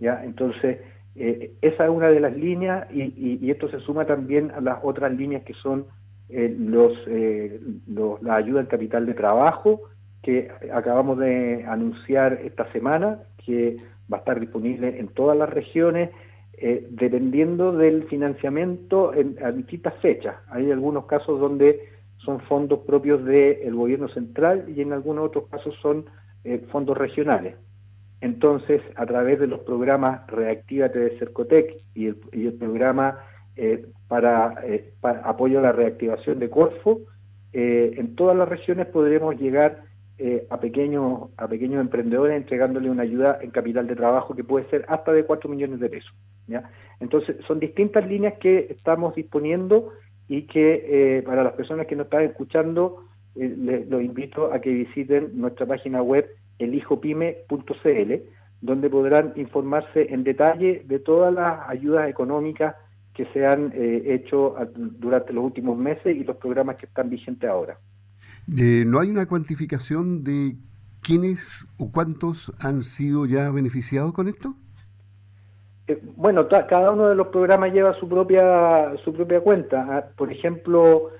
¿ya? 0.00 0.24
Entonces, 0.24 0.78
eh, 1.14 1.52
esa 1.60 1.84
es 1.84 1.90
una 1.90 2.08
de 2.08 2.20
las 2.20 2.36
líneas 2.36 2.88
y, 2.92 3.50
esto 3.50 3.68
se 3.68 3.80
suma 3.80 4.06
también 4.06 4.50
a 4.50 4.60
las 4.60 4.78
otras 4.82 5.12
líneas 5.12 5.42
que 5.44 5.54
son 5.54 5.86
eh, 6.28 6.54
los, 6.58 6.92
la 8.22 8.36
ayuda 8.36 8.60
al 8.60 8.68
capital 8.68 9.06
de 9.06 9.14
trabajo 9.14 9.82
que 10.22 10.50
acabamos 10.72 11.18
de 11.18 11.64
anunciar 11.68 12.40
esta 12.44 12.70
semana, 12.72 13.20
que 13.44 13.76
va 14.12 14.18
a 14.18 14.20
estar 14.20 14.40
disponible 14.40 14.98
en 14.98 15.08
todas 15.08 15.36
las 15.36 15.48
regiones, 15.48 16.10
dependiendo 16.90 17.72
del 17.72 18.04
financiamiento 18.04 19.12
en, 19.14 19.36
a 19.44 19.52
distintas 19.52 19.94
fechas. 19.98 20.36
Hay 20.48 20.72
algunos 20.72 21.04
casos 21.04 21.38
donde 21.38 21.95
son 22.26 22.40
fondos 22.40 22.80
propios 22.80 23.24
del 23.24 23.74
gobierno 23.74 24.08
central 24.08 24.64
y 24.68 24.82
en 24.82 24.92
algunos 24.92 25.28
otros 25.28 25.44
casos 25.48 25.74
son 25.80 26.04
eh, 26.44 26.66
fondos 26.70 26.98
regionales. 26.98 27.54
Entonces, 28.20 28.82
a 28.96 29.06
través 29.06 29.38
de 29.38 29.46
los 29.46 29.60
programas 29.60 30.26
Reactívate 30.26 30.98
de 30.98 31.18
Cercotec 31.18 31.76
y 31.94 32.06
el, 32.06 32.54
programa 32.58 33.18
eh, 33.54 33.86
para, 34.08 34.54
eh, 34.64 34.92
apoyo 35.02 35.60
a 35.60 35.62
la 35.62 35.72
reactivación 35.72 36.38
de 36.40 36.50
Corfo, 36.50 37.00
en 37.58 38.16
todas 38.16 38.36
las 38.36 38.46
regiones 38.46 38.86
podremos 38.88 39.34
llegar 39.40 39.84
a, 40.50 40.60
pequeños, 40.60 41.30
a 41.38 41.48
pequeños 41.48 41.80
emprendedores 41.80 42.36
entregándole 42.36 42.90
una 42.90 43.04
ayuda 43.04 43.38
en 43.40 43.50
capital 43.50 43.86
de 43.86 43.96
trabajo 43.96 44.36
que 44.36 44.44
puede 44.44 44.68
ser 44.68 44.84
hasta 44.88 45.10
de 45.10 45.24
4 45.24 45.48
millones 45.48 45.80
de 45.80 45.88
pesos. 45.88 46.12
Entonces, 47.00 47.36
son 47.46 47.58
distintas 47.58 48.06
líneas 48.06 48.34
que 48.40 48.66
estamos 48.68 49.14
disponiendo 49.14 49.90
y 50.28 50.42
que 50.42 51.18
eh, 51.18 51.22
para 51.22 51.44
las 51.44 51.52
personas 51.52 51.86
que 51.86 51.96
nos 51.96 52.06
están 52.06 52.24
escuchando, 52.24 53.04
eh, 53.36 53.54
les, 53.56 53.88
los 53.88 54.02
invito 54.02 54.52
a 54.52 54.60
que 54.60 54.70
visiten 54.70 55.30
nuestra 55.34 55.66
página 55.66 56.02
web 56.02 56.26
elijopime.cl, 56.58 58.12
donde 58.60 58.90
podrán 58.90 59.32
informarse 59.36 60.12
en 60.12 60.24
detalle 60.24 60.82
de 60.86 60.98
todas 60.98 61.32
las 61.32 61.68
ayudas 61.68 62.08
económicas 62.08 62.74
que 63.14 63.26
se 63.32 63.46
han 63.46 63.72
eh, 63.74 64.02
hecho 64.14 64.54
durante 64.74 65.32
los 65.32 65.44
últimos 65.44 65.78
meses 65.78 66.16
y 66.16 66.24
los 66.24 66.36
programas 66.36 66.76
que 66.76 66.86
están 66.86 67.08
vigentes 67.08 67.48
ahora. 67.48 67.78
¿No 68.46 69.00
hay 69.00 69.10
una 69.10 69.26
cuantificación 69.26 70.20
de 70.22 70.56
quiénes 71.02 71.66
o 71.78 71.90
cuántos 71.90 72.52
han 72.60 72.82
sido 72.82 73.26
ya 73.26 73.50
beneficiados 73.50 74.12
con 74.12 74.28
esto? 74.28 74.54
Eh, 75.88 76.00
bueno, 76.16 76.48
cada 76.48 76.90
uno 76.90 77.08
de 77.08 77.14
los 77.14 77.28
programas 77.28 77.72
lleva 77.72 77.94
su 77.94 78.08
propia 78.08 78.96
su 79.04 79.12
propia 79.12 79.40
cuenta. 79.40 79.86
Ah, 79.88 80.04
por 80.16 80.32
ejemplo, 80.32 81.10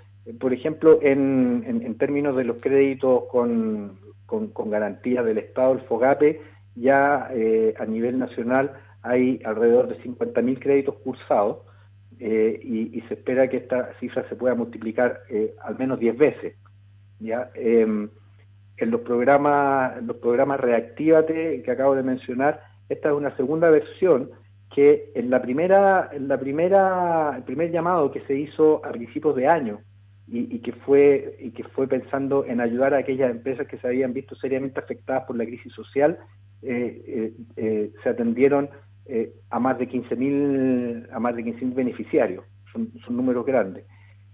por 0.41 0.53
ejemplo, 0.53 0.99
en, 1.03 1.65
en, 1.67 1.99
términos 1.99 2.37
de 2.37 2.45
los 2.45 2.57
créditos 2.59 3.25
con, 3.31 3.99
con, 4.27 4.71
garantía 4.71 5.23
del 5.23 5.39
Estado, 5.39 5.75
el 5.75 5.81
FOGAPE, 5.83 6.41
ya 6.75 7.29
eh, 7.33 7.75
a 7.79 7.87
nivel 7.87 8.19
nacional 8.19 8.73
hay 9.03 9.41
alrededor 9.45 9.87
de 9.87 10.03
50.000 10.03 10.59
créditos 10.59 10.97
cursados 10.97 11.59
eh, 12.19 12.59
y, 12.61 13.01
se 13.03 13.15
espera 13.15 13.49
que 13.49 13.59
esta 13.59 13.93
cifra 14.01 14.29
se 14.29 14.35
pueda 14.35 14.57
multiplicar 14.57 15.21
al 15.63 15.79
menos 15.79 16.01
10 16.01 16.19
veces. 16.19 16.57
¿ya? 17.21 17.51
Em, 17.55 18.09
en 18.79 18.91
los 18.91 19.03
programas, 19.03 20.03
los 20.03 20.17
programas 20.17 20.59
Reactívate 20.59 21.63
que 21.63 21.71
acabo 21.71 21.95
de 21.95 22.03
mencionar, 22.03 22.63
esta 22.89 23.11
es 23.11 23.15
una 23.15 23.37
segunda 23.37 23.71
versión 23.71 24.31
que 24.77 25.11
en 25.15 25.31
la 25.31 25.41
primera, 25.41 26.11
en 26.13 26.31
el 26.31 26.39
primer 26.39 27.73
llamado 27.73 28.13
que 28.13 28.21
se 28.27 28.39
hizo 28.39 28.85
a 28.85 28.91
principios 28.91 29.35
de 29.35 29.49
año 29.49 29.81
y, 30.29 30.59
que 30.59 30.73
fue 30.73 31.35
y 31.41 31.53
que 31.53 31.65
fue 31.65 31.89
pensando 31.89 32.45
en 32.45 32.61
ayudar 32.61 32.93
a 32.93 32.99
aquellas 32.99 33.31
empresas 33.31 33.67
que 33.67 33.79
se 33.79 33.87
habían 33.87 34.13
visto 34.13 34.35
seriamente 34.37 34.79
afectadas 34.79 35.25
por 35.25 35.35
la 35.35 35.47
crisis 35.47 35.73
social, 35.73 36.19
eh, 36.61 37.03
eh, 37.07 37.33
eh, 37.57 37.91
se 38.03 38.09
atendieron 38.11 38.69
a 39.49 39.59
más 39.61 39.79
de 39.79 39.89
15.000 39.89 41.09
a 41.11 41.21
más 41.21 41.35
de 41.37 41.45
15.000 41.45 41.75
beneficiarios, 41.75 42.45
son, 42.71 42.93
son, 43.07 43.17
números 43.17 43.47
grandes. 43.47 43.87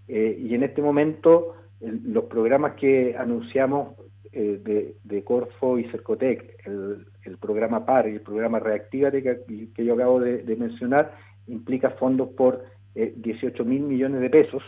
y 0.09 0.55
en 0.57 0.65
este 0.65 0.83
momento 0.83 1.55
los 1.81 2.25
programas 2.25 2.73
que 2.73 3.15
anunciamos 3.17 3.95
de, 4.33 4.97
de, 5.05 5.25
Corfo 5.25 5.79
y 5.79 5.85
Cercotec, 5.91 6.67
el, 6.67 7.07
el 7.25 7.39
programa 7.39 7.85
PAR 7.85 8.09
y 8.09 8.15
el 8.15 8.21
programa 8.21 8.59
Reactívate 8.59 9.23
que, 9.23 9.85
yo 9.85 9.95
acabo 9.95 10.21
de, 10.21 10.57
mencionar, 10.57 11.13
implica 11.47 11.91
fondos 11.91 12.31
por 12.31 12.65
18 12.95 13.63
eh, 13.63 13.67
mil 13.67 13.83
millones 13.83 14.21
de 14.21 14.31
pesos 14.31 14.63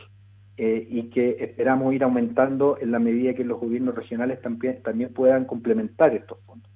eh, 0.56 0.86
y 0.88 1.10
que 1.10 1.36
esperamos 1.40 1.92
ir 1.94 2.04
aumentando 2.04 2.78
en 2.80 2.92
la 2.92 2.98
medida 2.98 3.34
que 3.34 3.44
los 3.44 3.60
gobiernos 3.60 3.94
regionales 3.94 4.40
también, 4.40 4.82
puedan 5.14 5.44
complementar 5.44 6.14
estos 6.14 6.38
fondos. 6.46 6.70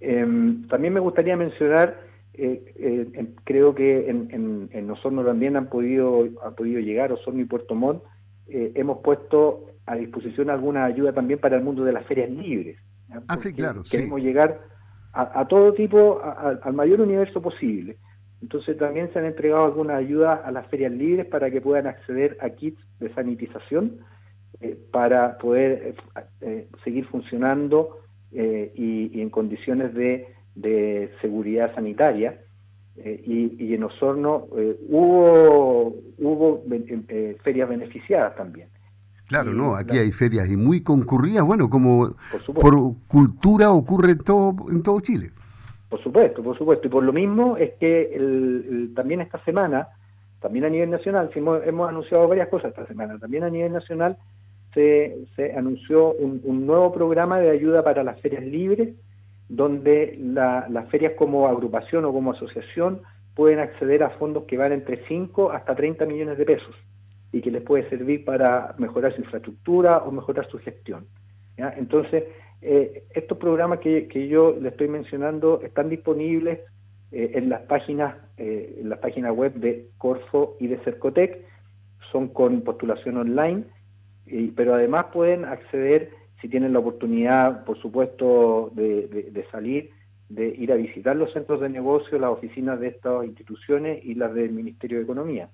Em, 0.00 0.68
también 0.68 0.92
me 0.92 1.00
gustaría 1.00 1.36
mencionar, 1.36 1.98
eh, 2.34 3.32
creo 3.44 3.74
que 3.74 4.10
en, 4.10 4.68
en, 4.70 4.90
Osorno 4.90 5.24
también 5.24 5.56
han 5.56 5.68
podido, 5.68 6.28
ha 6.44 6.50
podido 6.50 6.80
llegar, 6.80 7.10
Osorno 7.12 7.40
y 7.40 7.46
Puerto 7.46 7.74
Montt, 7.74 8.02
hemos 8.48 8.98
puesto 8.98 9.70
a 9.86 9.96
disposición 9.96 10.50
alguna 10.50 10.84
ayuda 10.84 11.12
también 11.12 11.40
para 11.40 11.56
el 11.56 11.64
mundo 11.64 11.84
de 11.84 11.92
las 11.92 12.06
ferias 12.06 12.30
libres. 12.30 12.76
Ah, 13.28 13.36
sí, 13.36 13.52
claro. 13.52 13.82
Queremos 13.88 14.20
llegar 14.20 14.60
a, 15.12 15.46
todo 15.48 15.72
tipo, 15.72 16.20
al 16.22 16.74
mayor 16.74 17.00
universo 17.00 17.40
posible. 17.40 17.96
Entonces 18.42 18.76
también 18.76 19.10
se 19.12 19.18
han 19.18 19.24
entregado 19.24 19.64
algunas 19.64 19.96
ayudas 19.96 20.40
a 20.44 20.50
las 20.50 20.66
ferias 20.66 20.92
libres 20.92 21.26
para 21.26 21.50
que 21.50 21.60
puedan 21.60 21.86
acceder 21.86 22.36
a 22.40 22.50
kits 22.50 22.80
de 22.98 23.12
sanitización 23.14 24.00
eh, 24.60 24.78
para 24.92 25.38
poder 25.38 25.72
eh, 25.72 25.94
eh, 26.42 26.68
seguir 26.84 27.06
funcionando 27.06 28.00
y, 28.32 29.20
en 29.20 29.30
condiciones 29.30 29.94
de, 29.94 30.28
seguridad 31.22 31.74
sanitaria. 31.74 32.40
Y, 32.96 33.56
y, 33.58 33.74
en 33.74 33.84
Osorno 33.84 34.48
hubo, 34.88 35.94
hubo 36.18 36.64
ferias 37.42 37.68
beneficiadas 37.68 38.36
también. 38.36 38.68
Claro, 39.26 39.52
no, 39.52 39.74
aquí 39.74 39.98
hay 39.98 40.12
ferias 40.12 40.48
y 40.48 40.56
muy 40.56 40.82
concurridas, 40.82 41.44
bueno, 41.44 41.68
como 41.68 42.14
por, 42.54 42.74
cultura 43.08 43.72
ocurre 43.72 44.12
en 44.12 44.18
todo, 44.18 44.54
en 44.70 44.82
todo 44.84 45.00
Chile. 45.00 45.32
Por 45.88 46.00
supuesto, 46.00 46.42
por 46.42 46.56
supuesto. 46.56 46.86
Y 46.86 46.90
por 46.90 47.02
lo 47.02 47.12
mismo 47.12 47.56
es 47.56 47.72
que 47.74 48.88
también 48.94 49.20
esta 49.20 49.42
semana, 49.44 49.88
también 50.40 50.64
a 50.64 50.68
nivel 50.68 50.90
nacional, 50.90 51.30
hemos, 51.34 51.88
anunciado 51.88 52.28
varias 52.28 52.48
cosas 52.48 52.70
esta 52.70 52.86
semana, 52.86 53.18
también 53.18 53.42
a 53.42 53.50
nivel 53.50 53.72
nacional 53.72 54.16
se, 54.74 55.26
anunció 55.56 56.12
un, 56.12 56.66
nuevo 56.66 56.92
programa 56.92 57.40
de 57.40 57.50
ayuda 57.50 57.82
para 57.82 58.04
las 58.04 58.20
ferias 58.20 58.44
libres, 58.44 58.94
donde 59.48 60.16
las 60.20 60.88
ferias 60.88 61.14
como 61.16 61.48
agrupación 61.48 62.04
o 62.04 62.12
como 62.12 62.32
asociación 62.32 63.00
pueden 63.34 63.58
acceder 63.58 64.04
a 64.04 64.10
fondos 64.10 64.44
que 64.44 64.56
van 64.56 64.72
entre 64.72 65.04
5 65.08 65.50
hasta 65.50 65.74
30 65.74 66.04
millones 66.06 66.38
de 66.38 66.44
pesos 66.44 66.76
y 67.32 67.40
que 67.40 67.50
les 67.50 67.62
puede 67.62 67.88
servir 67.88 68.24
para 68.24 68.74
mejorar 68.78 69.14
su 69.14 69.20
infraestructura 69.20 69.98
o 69.98 70.10
mejorar 70.10 70.48
su 70.48 70.58
gestión. 70.58 71.06
Entonces, 71.56 72.24
eh, 72.62 73.04
estos 73.14 73.38
programas 73.38 73.80
que, 73.80 74.28
yo 74.28 74.56
le 74.60 74.70
estoy 74.70 74.88
mencionando 74.88 75.60
están 75.62 75.88
disponibles 75.88 76.60
eh, 77.12 77.32
en 77.34 77.48
las 77.48 77.62
páginas 77.62 78.16
eh, 78.38 78.78
en 78.80 78.88
la 78.88 79.00
página 79.00 79.32
web 79.32 79.54
de 79.54 79.88
Corfo 79.98 80.56
y 80.60 80.66
de 80.66 80.78
Cercotec, 80.78 81.38
son 82.12 82.28
con 82.28 82.62
postulación 82.62 83.16
online, 83.16 83.64
pero 84.54 84.74
además 84.74 85.06
pueden 85.12 85.44
acceder, 85.44 86.10
si 86.40 86.48
tienen 86.48 86.72
la 86.72 86.80
oportunidad, 86.80 87.64
por 87.64 87.80
supuesto, 87.80 88.70
de 88.74 89.46
salir, 89.50 89.90
de 90.28 90.48
ir 90.48 90.72
a 90.72 90.76
visitar 90.76 91.16
los 91.16 91.32
centros 91.32 91.60
de 91.60 91.68
negocio, 91.68 92.18
las 92.18 92.30
oficinas 92.30 92.80
de 92.80 92.88
estas 92.88 93.24
instituciones 93.24 94.04
y 94.04 94.14
las 94.14 94.34
del 94.34 94.52
Ministerio 94.52 94.98
de 94.98 95.04
Economía. 95.04 95.48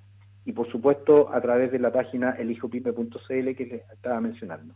Y 0.44 0.52
por 0.52 0.70
supuesto 0.70 1.32
a 1.32 1.40
través 1.40 1.70
de 1.70 1.78
la 1.78 1.92
página 1.92 2.30
elijopipe.cl 2.32 3.54
que 3.54 3.66
les 3.66 3.90
estaba 3.90 4.20
mencionando. 4.20 4.74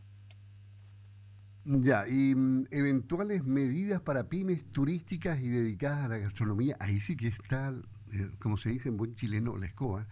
Ya, 1.65 2.07
y 2.09 2.35
mm, 2.35 2.67
eventuales 2.71 3.45
medidas 3.45 4.01
para 4.01 4.29
pymes 4.29 4.65
turísticas 4.73 5.41
y 5.41 5.49
dedicadas 5.49 6.05
a 6.05 6.09
la 6.09 6.19
gastronomía, 6.19 6.77
ahí 6.79 7.01
sí 7.01 7.17
que 7.17 7.27
está, 7.27 7.75
eh, 8.13 8.31
como 8.39 8.57
se 8.57 8.71
dice 8.71 8.89
en 8.89 8.97
buen 8.97 9.17
chileno, 9.17 9.57
la 9.57 9.67
escoba, 9.67 10.07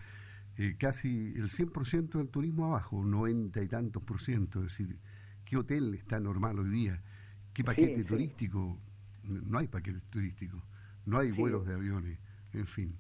eh, 0.57 0.75
casi 0.77 1.33
el 1.37 1.51
100% 1.51 2.19
del 2.19 2.29
turismo 2.29 2.67
abajo, 2.67 3.05
90 3.05 3.63
y 3.63 3.69
tantos 3.69 4.03
por 4.03 4.21
ciento, 4.21 4.61
es 4.61 4.77
decir, 4.77 4.99
¿qué 5.45 5.57
hotel 5.57 5.95
está 5.95 6.19
normal 6.19 6.59
hoy 6.59 6.71
día? 6.71 7.01
¿Qué 7.53 7.63
paquete 7.63 8.03
turístico? 8.03 8.81
no 9.27 9.59
hay 9.59 9.69
paquetes 9.69 10.03
turísticos, 10.11 10.63
no 11.07 11.19
hay 11.19 11.31
vuelos 11.31 11.67
de 11.67 11.75
aviones, 11.75 12.19
en 12.53 12.67
fin. 12.67 12.99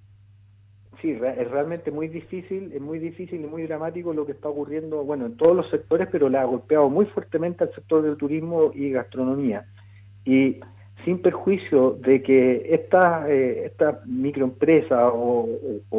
Sí, 1.01 1.11
es 1.11 1.51
realmente 1.51 1.91
muy 1.91 2.09
difícil, 2.09 2.73
es 2.73 2.81
muy 2.81 2.99
difícil 2.99 3.43
y 3.43 3.47
muy 3.47 3.63
dramático 3.65 4.13
lo 4.13 4.27
que 4.27 4.33
está 4.33 4.49
ocurriendo, 4.49 5.05
bueno, 5.05 5.27
en 5.27 5.37
todos 5.37 5.57
los 5.57 5.69
sectores, 5.71 6.09
pero 6.11 6.29
le 6.29 6.39
ha 6.39 6.45
golpeado 6.45 6.89
muy 6.89 7.07
fuertemente 7.07 7.65
al 7.65 7.75
sector 7.75 8.03
del 8.03 8.17
turismo 8.17 8.71
y 8.75 8.91
gastronomía. 8.91 9.67
Y 10.25 10.61
sin 11.05 11.21
perjuicio 11.21 11.93
de 12.01 12.23
que 12.23 12.75
esta, 12.75 13.31
eh, 13.31 13.67
esta 13.67 14.01
microempresa 14.07 15.09
o, 15.09 15.49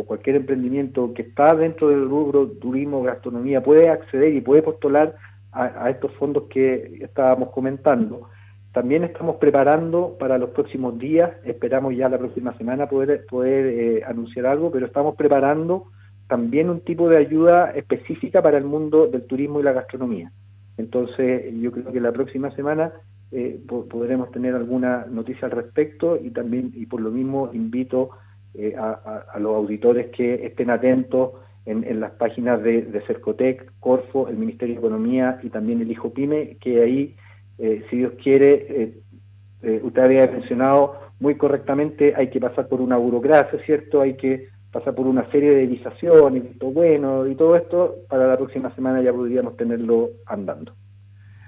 cualquier 0.08 0.38
emprendimiento 0.38 1.14
que 1.14 1.24
está 1.24 1.56
dentro 1.56 1.90
del 1.90 2.08
rubro 2.08 2.48
turismo, 2.48 3.04
gastronomía, 3.04 3.62
puede 3.62 3.90
acceder 3.90 4.34
y 4.34 4.42
puede 4.42 4.62
postular 4.62 5.16
a 5.52 5.90
estos 5.90 6.12
fondos 6.16 6.44
que 6.50 6.98
estábamos 7.02 7.50
comentando, 7.52 8.28
también 8.76 9.06
estamos 9.06 9.38
preparando 9.38 10.18
para 10.20 10.38
los 10.38 10.50
próximos 10.50 11.00
días, 11.00 11.32
esperamos 11.46 11.96
ya 11.96 12.10
la 12.10 12.18
próxima 12.18 12.58
semana 12.58 12.90
poder, 12.90 13.26
poder 13.26 13.68
eh, 13.68 14.04
anunciar 14.06 14.48
algo, 14.48 14.70
pero 14.70 14.86
estamos 14.86 15.16
preparando 15.16 15.86
también 16.28 16.70
un 16.70 16.82
tipo 16.82 17.08
de 17.08 17.16
ayuda 17.16 17.72
específica 17.72 18.42
para 18.42 18.58
el 18.58 18.66
mundo 18.66 19.08
del 19.08 19.24
turismo 19.28 19.62
y 19.62 19.64
la 19.64 19.72
gastronomía. 19.72 20.30
Entonces, 20.78 21.54
yo 21.58 21.72
creo 21.72 21.90
que 21.94 22.02
la 22.02 22.12
próxima 22.12 22.52
semana 22.52 22.92
eh, 23.32 23.62
podremos 23.66 24.30
tener 24.32 24.54
alguna 24.54 25.06
noticia 25.10 25.46
al 25.46 25.52
respecto 25.52 26.20
y 26.22 26.32
también, 26.32 26.74
y 26.76 26.86
por 26.86 27.00
lo 27.00 27.12
mismo, 27.12 27.52
invito 27.54 28.10
eh, 28.56 28.76
a, 28.78 29.40
los 29.40 29.56
auditores 29.56 30.08
que 30.08 30.46
estén 30.46 30.70
atentos 30.70 31.32
en, 31.66 32.02
las 32.02 32.12
páginas 32.12 32.62
de, 32.62 32.82
de, 32.82 33.02
Cercotec, 33.08 33.72
Corfo, 33.80 34.28
el 34.28 34.36
Ministerio 34.36 34.76
de 34.76 34.80
Economía 34.80 35.40
y 35.44 35.50
también 35.50 35.80
el 35.80 35.90
Hijo 35.90 36.12
Pyme, 36.12 36.58
que 36.60 36.82
ahí 36.82 37.16
eh, 37.58 37.86
si 37.90 37.98
Dios 37.98 38.14
quiere, 38.22 38.54
eh, 38.70 39.00
eh, 39.64 39.82
usted 39.84 40.04
había 40.04 40.28
mencionado 40.28 41.00
muy 41.20 41.36
correctamente, 41.36 42.14
hay 42.16 42.30
que 42.30 42.42
pasar 42.42 42.68
por 42.68 42.82
una 42.82 42.98
burocracia, 42.98 43.60
¿cierto? 43.66 44.02
Hay 44.02 44.16
que 44.18 44.50
pasar 44.72 44.94
por 44.94 45.08
una 45.08 45.30
serie 45.32 45.52
de 45.52 45.66
visaciones, 45.66 46.44
y 46.44 46.66
bueno, 46.66 47.26
y 47.28 47.36
todo 47.36 47.56
esto, 47.56 47.96
para 48.10 48.28
la 48.28 48.38
próxima 48.38 48.76
semana 48.76 49.02
ya 49.02 49.14
podríamos 49.14 49.56
tenerlo 49.56 50.10
andando. 50.26 50.74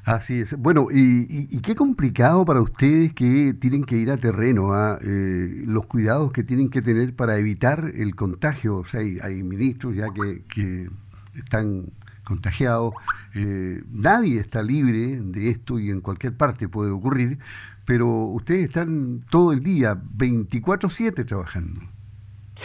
Así 0.06 0.40
es. 0.40 0.58
Bueno, 0.58 0.88
y, 0.90 1.60
qué 1.60 1.76
complicado 1.76 2.46
para 2.46 2.62
ustedes 2.62 3.12
que 3.12 3.54
tienen 3.60 3.84
que 3.84 3.98
ir 3.98 4.10
a 4.10 4.16
terreno, 4.16 4.72
a 4.72 4.94
¿ah? 4.94 5.00
los 5.02 5.86
cuidados 5.88 6.32
que 6.32 6.44
tienen 6.44 6.70
que 6.70 6.82
tener 6.82 7.14
para 7.14 7.38
evitar 7.38 7.92
el 7.94 8.16
contagio. 8.16 8.78
O 8.78 8.86
sea, 8.86 9.02
hay, 9.02 9.44
ministros 9.44 9.98
ya 9.98 10.08
que 10.14 10.88
están 11.36 11.88
contagiados. 12.28 12.94
Eh, 13.36 13.82
nadie 13.90 14.40
está 14.40 14.62
libre 14.62 15.20
de 15.22 15.50
esto 15.50 15.80
y 15.80 15.90
en 15.90 16.02
cualquier 16.02 16.36
parte 16.36 16.68
puede 16.68 16.92
ocurrir, 16.92 17.38
pero 17.86 18.08
ustedes 18.08 18.66
están 18.66 19.22
todo 19.30 19.54
el 19.54 19.64
día, 19.64 19.96
24/7 19.96 21.24
trabajando. 21.26 21.80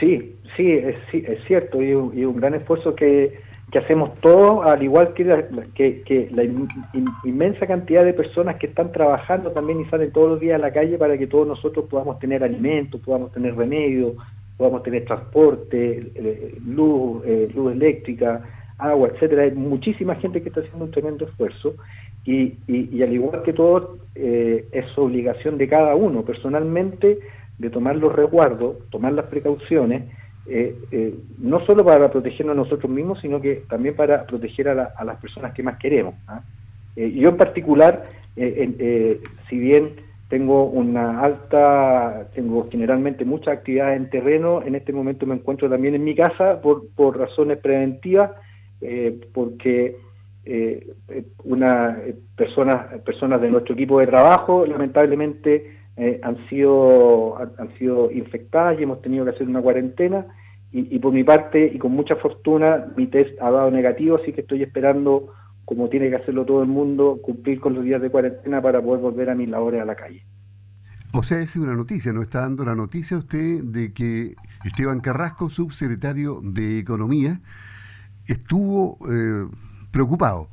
Sí, 0.00 0.34
sí, 0.56 0.72
es, 0.72 0.96
es 1.12 1.44
cierto, 1.46 1.80
y 1.80 1.94
un, 1.94 2.36
gran 2.36 2.54
esfuerzo 2.54 2.94
que, 2.94 3.40
hacemos 3.74 4.20
todos, 4.20 4.66
al 4.66 4.82
igual 4.82 5.14
que 5.14 5.24
la, 5.24 5.46
que, 5.74 6.28
la 6.32 6.44
inmensa 7.24 7.66
cantidad 7.66 8.04
de 8.04 8.12
personas 8.12 8.56
que 8.56 8.66
están 8.66 8.92
trabajando 8.92 9.50
también 9.52 9.80
y 9.80 9.86
salen 9.86 10.12
todos 10.12 10.30
los 10.32 10.40
días 10.40 10.56
a 10.56 10.58
la 10.58 10.72
calle 10.72 10.98
para 10.98 11.16
que 11.16 11.26
todos 11.26 11.46
nosotros 11.46 11.86
podamos 11.88 12.18
tener 12.18 12.44
alimentos, 12.44 13.00
podamos 13.00 13.32
tener 13.32 13.54
remedio, 13.56 14.14
podamos 14.58 14.82
tener 14.82 15.04
transporte, 15.06 16.12
eh, 16.14 16.58
luz, 16.66 17.22
eh, 17.24 17.48
luz 17.54 17.72
eléctrica, 17.72 18.42
agua, 18.90 19.08
etcétera, 19.08 19.42
hay 19.42 19.52
muchísima 19.52 20.14
gente 20.16 20.42
que 20.42 20.48
está 20.48 20.60
haciendo 20.60 20.84
un 20.84 20.90
tremendo 20.90 21.24
esfuerzo 21.24 21.74
y, 22.24 22.54
y, 22.68 23.02
al 23.02 23.12
igual 23.12 23.42
que 23.42 23.52
todo, 23.52 23.98
eh, 24.14 24.66
es 24.70 24.86
obligación 24.96 25.58
de 25.58 25.68
cada 25.68 25.94
uno 25.96 26.22
personalmente 26.22 27.18
de 27.58 27.70
tomar 27.70 27.96
los 27.96 28.14
resguardos, 28.14 28.76
tomar 28.90 29.12
las 29.12 29.26
precauciones, 29.26 30.04
eh, 30.46 30.76
eh, 30.90 31.14
no 31.38 31.64
solo 31.66 31.84
para 31.84 32.10
protegernos 32.10 32.54
a 32.54 32.56
nosotros 32.56 32.90
mismos, 32.90 33.20
sino 33.20 33.40
que 33.40 33.62
también 33.68 33.96
para 33.96 34.24
proteger 34.24 34.68
a, 34.68 35.04
las 35.04 35.16
personas 35.20 35.52
que 35.52 35.62
más 35.62 35.78
queremos. 35.78 36.14
¿ah? 36.28 36.42
yo 36.96 37.30
en 37.30 37.36
particular, 37.36 38.04
si 38.36 39.58
bien 39.58 39.92
tengo 40.28 40.64
una 40.64 41.20
alta, 41.20 42.26
tengo 42.34 42.68
generalmente 42.70 43.24
muchas 43.24 43.58
actividades 43.58 43.98
en 43.98 44.10
terreno, 44.10 44.62
en 44.62 44.74
este 44.74 44.92
momento 44.92 45.26
me 45.26 45.34
encuentro 45.34 45.68
también 45.68 45.94
en 45.94 46.04
mi 46.04 46.14
casa 46.14 46.60
por, 46.62 46.88
por 46.94 47.18
razones 47.18 47.58
preventivas, 47.58 48.30
eh, 48.82 49.20
porque 49.32 49.96
eh, 50.44 50.92
una 51.44 51.98
eh, 52.00 52.16
personas 52.36 53.00
personas 53.02 53.40
de 53.40 53.48
nuestro 53.48 53.74
equipo 53.74 54.00
de 54.00 54.08
trabajo 54.08 54.66
lamentablemente 54.66 55.78
han 56.22 56.48
sido 56.48 57.38
han, 57.38 57.72
sido 57.78 58.10
infectadas 58.10 58.80
y 58.80 58.82
hemos 58.82 59.00
tenido 59.02 59.24
que 59.24 59.30
hacer 59.30 59.48
una 59.48 59.62
cuarentena. 59.62 60.26
Y, 60.74 60.98
por 61.00 61.12
mi 61.12 61.22
parte 61.22 61.70
y 61.72 61.78
con 61.78 61.92
mucha 61.92 62.16
fortuna 62.16 62.86
mi 62.96 63.06
test 63.06 63.38
ha 63.42 63.50
dado 63.50 63.70
negativo 63.70 64.16
así 64.16 64.32
que 64.32 64.40
estoy 64.40 64.62
esperando 64.62 65.28
como 65.66 65.90
tiene 65.90 66.08
que 66.08 66.16
hacerlo 66.16 66.46
todo 66.46 66.62
el 66.62 66.68
mundo 66.68 67.20
cumplir 67.22 67.60
con 67.60 67.74
los 67.74 67.84
días 67.84 68.00
de 68.00 68.08
cuarentena 68.08 68.62
para 68.62 68.80
poder 68.80 69.02
volver 69.02 69.28
a 69.28 69.34
mis 69.34 69.50
labores 69.50 69.82
a 69.82 69.84
la 69.84 69.94
calle. 69.94 70.24
O 71.12 71.22
sea, 71.22 71.40
es 71.40 71.54
una 71.56 71.74
noticia, 71.74 72.10
nos 72.14 72.24
está 72.24 72.40
dando 72.40 72.64
la 72.64 72.74
noticia 72.74 73.18
usted 73.18 73.62
de 73.62 73.92
que 73.92 74.34
Esteban 74.64 75.00
Carrasco, 75.00 75.50
subsecretario 75.50 76.40
de 76.42 76.78
Economía, 76.78 77.42
estuvo 78.26 78.98
eh, 79.10 79.48
preocupado. 79.90 80.48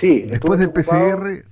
Sí, 0.00 0.22
después 0.22 0.58
del 0.58 0.70
PCR 0.70 1.44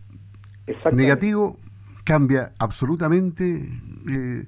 negativo 0.93 1.57
cambia 2.05 2.53
absolutamente 2.59 3.69
eh, 4.11 4.45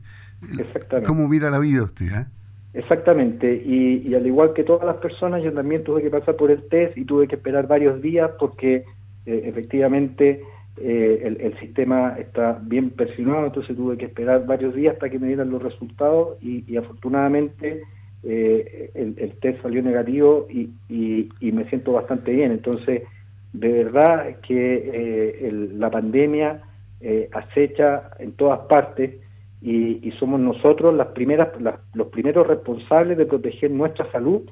cómo 1.06 1.28
mira 1.28 1.50
la 1.50 1.58
vida 1.58 1.82
usted. 1.82 2.06
¿eh? 2.06 2.26
Exactamente, 2.72 3.62
y, 3.64 4.14
al 4.14 4.26
igual 4.26 4.52
que 4.54 4.62
todas 4.62 4.86
las 4.86 4.96
personas, 4.96 5.42
yo 5.42 5.52
también 5.52 5.82
tuve 5.84 6.02
que 6.02 6.10
pasar 6.10 6.36
por 6.36 6.50
el 6.50 6.66
test 6.68 6.96
y 6.96 7.04
tuve 7.04 7.26
que 7.26 7.34
esperar 7.34 7.66
varios 7.66 8.00
días 8.00 8.30
porque 8.38 8.84
efectivamente 9.26 10.42
el, 10.76 11.54
sistema 11.60 12.14
está 12.18 12.58
bien 12.62 12.90
persinado, 12.90 13.46
entonces 13.46 13.76
tuve 13.76 13.98
que 13.98 14.06
esperar 14.06 14.46
varios 14.46 14.74
días 14.74 14.94
hasta 14.94 15.10
que 15.10 15.18
me 15.18 15.26
dieran 15.26 15.50
los 15.50 15.62
resultados 15.62 16.42
y 16.42 16.76
afortunadamente 16.76 17.82
eh, 18.22 18.90
el, 18.94 19.32
test 19.40 19.62
salió 19.62 19.82
negativo 19.82 20.46
y, 20.50 20.70
y, 20.88 21.52
me 21.52 21.68
siento 21.68 21.92
bastante 21.92 22.32
bien. 22.32 22.52
Entonces, 22.52 23.02
de 23.52 23.72
verdad 23.84 24.36
que 24.40 24.90
eh, 24.92 25.68
la 25.72 25.90
pandemia 25.90 26.62
eh, 27.00 27.28
acecha 27.32 28.10
en 28.18 28.32
todas 28.32 28.60
partes 28.60 29.14
y, 29.62 30.10
somos 30.18 30.40
nosotros 30.40 30.94
las 30.94 31.08
primeras, 31.08 31.48
los 31.94 32.08
primeros 32.08 32.46
responsables 32.46 33.16
de 33.16 33.26
proteger 33.26 33.70
nuestra 33.70 34.10
salud 34.12 34.42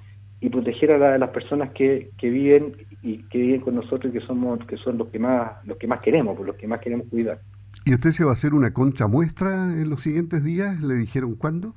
y 0.41 0.49
proteger 0.49 0.93
a, 0.93 0.99
la, 0.99 1.19
las 1.19 1.31
personas 1.31 1.71
que, 1.73 2.11
que 2.17 2.31
viven 2.31 2.75
y 3.03 3.19
que 3.25 3.39
viven 3.39 3.61
con 3.61 3.75
nosotros 3.75 4.11
y 4.11 4.19
que 4.19 4.25
somos 4.25 4.65
que 4.67 4.77
son 4.79 4.97
los 4.99 5.09
que 5.09 5.19
más 5.19 5.65
los 5.67 5.77
que 5.77 5.87
más 5.87 6.01
queremos, 6.01 6.37
por 6.37 6.47
los 6.47 6.57
que 6.57 6.67
más 6.67 6.81
queremos 6.81 7.07
cuidar. 7.09 7.41
¿Y 7.85 7.95
usted 7.95 8.13
se 8.13 8.25
va 8.25 8.31
a 8.31 8.33
hacer 8.33 8.55
una 8.55 8.73
concha 8.73 9.07
muestra 9.07 9.73
en 9.73 9.91
los 9.91 10.01
siguientes 10.01 10.43
días? 10.43 10.83
¿Le 10.83 10.95
dijeron 10.95 11.35
cuándo? 11.35 11.75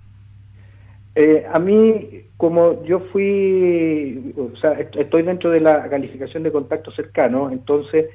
Eh, 1.16 1.46
a 1.52 1.60
mí, 1.60 2.26
como 2.38 2.84
yo 2.86 3.02
fui, 3.12 4.34
o 4.38 4.56
sea, 4.58 4.72
estoy 4.74 5.24
dentro 5.24 5.52
de 5.52 5.60
la 5.60 5.90
calificación 5.90 6.44
de 6.44 6.52
contacto 6.52 6.92
cercano, 6.92 7.50
entonces 7.52 8.08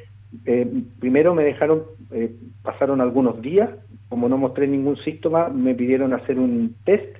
eh, 0.44 0.66
primero 0.98 1.34
me 1.34 1.44
dejaron, 1.44 1.84
eh, 2.10 2.34
pasaron 2.62 3.00
algunos 3.00 3.40
días, 3.40 3.70
como 4.08 4.28
no 4.28 4.38
mostré 4.38 4.66
ningún 4.66 4.96
síntoma, 4.98 5.48
me 5.48 5.74
pidieron 5.74 6.12
hacer 6.12 6.38
un 6.38 6.74
test 6.84 7.16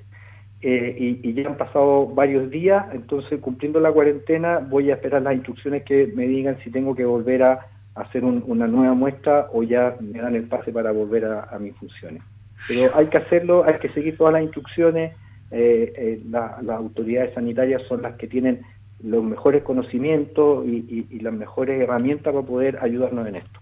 eh, 0.61 1.19
y, 1.23 1.33
ya 1.33 1.49
han 1.49 1.57
pasado 1.57 2.07
varios 2.07 2.49
días, 2.49 2.85
entonces 2.91 3.39
cumpliendo 3.39 3.79
la 3.79 3.91
cuarentena 3.91 4.59
voy 4.59 4.89
a 4.89 4.95
esperar 4.95 5.21
las 5.21 5.35
instrucciones 5.35 5.83
que 5.83 6.11
me 6.15 6.27
digan 6.27 6.57
si 6.63 6.71
tengo 6.71 6.95
que 6.95 7.05
volver 7.05 7.43
a 7.43 7.59
hacer 7.93 8.23
una 8.23 8.67
nueva 8.67 8.93
muestra 8.93 9.49
o 9.53 9.63
ya 9.63 9.95
me 9.99 10.19
dan 10.19 10.35
el 10.35 10.47
pase 10.47 10.71
para 10.71 10.91
volver 10.91 11.25
a, 11.25 11.57
mis 11.59 11.75
funciones. 11.75 12.21
Pero 12.67 12.91
hay 12.95 13.07
que 13.07 13.17
hacerlo, 13.17 13.63
hay 13.65 13.75
que 13.75 13.89
seguir 13.89 14.17
todas 14.17 14.33
las 14.33 14.43
instrucciones, 14.43 15.15
eh, 15.51 15.93
eh, 15.95 16.21
las 16.29 16.67
autoridades 16.69 17.33
sanitarias 17.33 17.81
son 17.87 18.01
las 18.01 18.15
que 18.15 18.27
tienen 18.27 18.65
los 19.01 19.23
mejores 19.23 19.63
conocimientos 19.63 20.65
y, 20.65 21.19
las 21.19 21.33
mejores 21.33 21.81
herramientas 21.81 22.33
para 22.33 22.45
poder 22.45 22.79
ayudarnos 22.81 23.27
en 23.27 23.35
esto. 23.35 23.59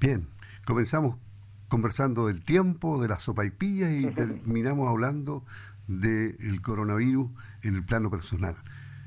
Bien, 0.00 0.26
comenzamos 0.66 1.16
conversando 1.68 2.26
del 2.26 2.44
tiempo, 2.44 3.00
de 3.00 3.08
las 3.08 3.22
sopaipillas 3.22 3.90
y 3.90 4.06
terminamos 4.08 4.88
hablando 4.88 5.44
del 5.88 6.60
coronavirus 6.62 7.30
en 7.62 7.76
el 7.76 7.84
plano 7.84 8.10
personal. 8.10 8.56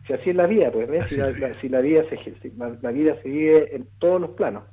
Si 0.05 0.13
así 0.13 0.29
es 0.29 0.35
la 0.35 0.47
vida, 0.47 0.71
pues 0.71 0.87
Si, 1.05 1.17
la, 1.17 1.27
vida 1.27 1.49
se, 1.59 2.51
la 2.81 2.91
vida 2.91 3.15
se 3.21 3.29
vive 3.29 3.75
en 3.75 3.87
todos 3.99 4.21
los 4.21 4.31
planos. 4.31 4.63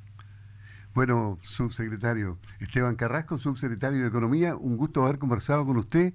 Bueno, 0.93 1.39
subsecretario 1.41 2.37
Esteban 2.61 2.95
Carrasco, 2.95 3.37
subsecretario 3.37 4.01
de 4.01 4.07
Economía, 4.07 4.55
un 4.55 4.77
gusto 4.77 5.03
haber 5.03 5.19
conversado 5.19 5.65
con 5.65 5.75
usted. 5.75 6.13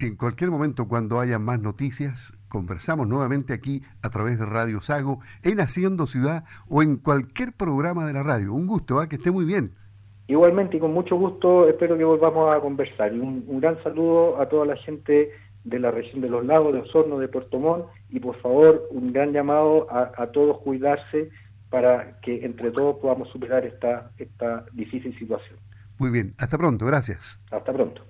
En 0.00 0.16
cualquier 0.16 0.50
momento, 0.50 0.88
cuando 0.88 1.20
haya 1.20 1.38
más 1.38 1.60
noticias, 1.60 2.32
conversamos 2.48 3.06
nuevamente 3.06 3.52
aquí 3.52 3.82
a 4.02 4.08
través 4.08 4.38
de 4.38 4.46
Radio 4.46 4.80
Sago, 4.80 5.20
en 5.42 5.60
Haciendo 5.60 6.06
Ciudad 6.06 6.44
o 6.70 6.80
en 6.80 6.96
cualquier 6.96 7.52
programa 7.52 8.06
de 8.06 8.14
la 8.14 8.22
radio. 8.22 8.54
Un 8.54 8.66
gusto, 8.66 9.02
¿eh? 9.02 9.10
que 9.10 9.16
esté 9.16 9.30
muy 9.30 9.44
bien. 9.44 9.74
Igualmente 10.26 10.78
y 10.78 10.80
con 10.80 10.94
mucho 10.94 11.16
gusto 11.16 11.68
espero 11.68 11.98
que 11.98 12.04
volvamos 12.04 12.50
a 12.50 12.60
conversar. 12.60 13.12
Y 13.12 13.20
un, 13.20 13.60
gran 13.60 13.76
saludo 13.82 14.40
a 14.40 14.48
toda 14.48 14.64
la 14.64 14.76
gente 14.76 15.32
de 15.64 15.78
la 15.78 15.90
región 15.90 16.22
de 16.22 16.30
los 16.30 16.46
lagos, 16.46 16.72
de 16.72 16.78
Osorno, 16.78 17.18
de 17.18 17.28
Puerto 17.28 17.58
Montt 17.58 17.84
y 18.08 18.20
por 18.20 18.40
favor 18.40 18.88
un 18.92 19.12
gran 19.12 19.32
llamado 19.32 19.86
a, 19.90 20.26
todos 20.28 20.60
cuidarse 20.60 21.28
para 21.68 22.18
que 22.22 22.42
entre 22.46 22.70
todos 22.70 22.96
podamos 23.02 23.28
superar 23.28 23.66
esta, 23.66 24.12
esta 24.16 24.64
difícil 24.72 25.14
situación. 25.18 25.58
Muy 25.98 26.08
bien, 26.08 26.32
hasta 26.38 26.56
pronto, 26.56 26.86
gracias. 26.86 27.38
Hasta 27.50 27.70
pronto. 27.70 28.00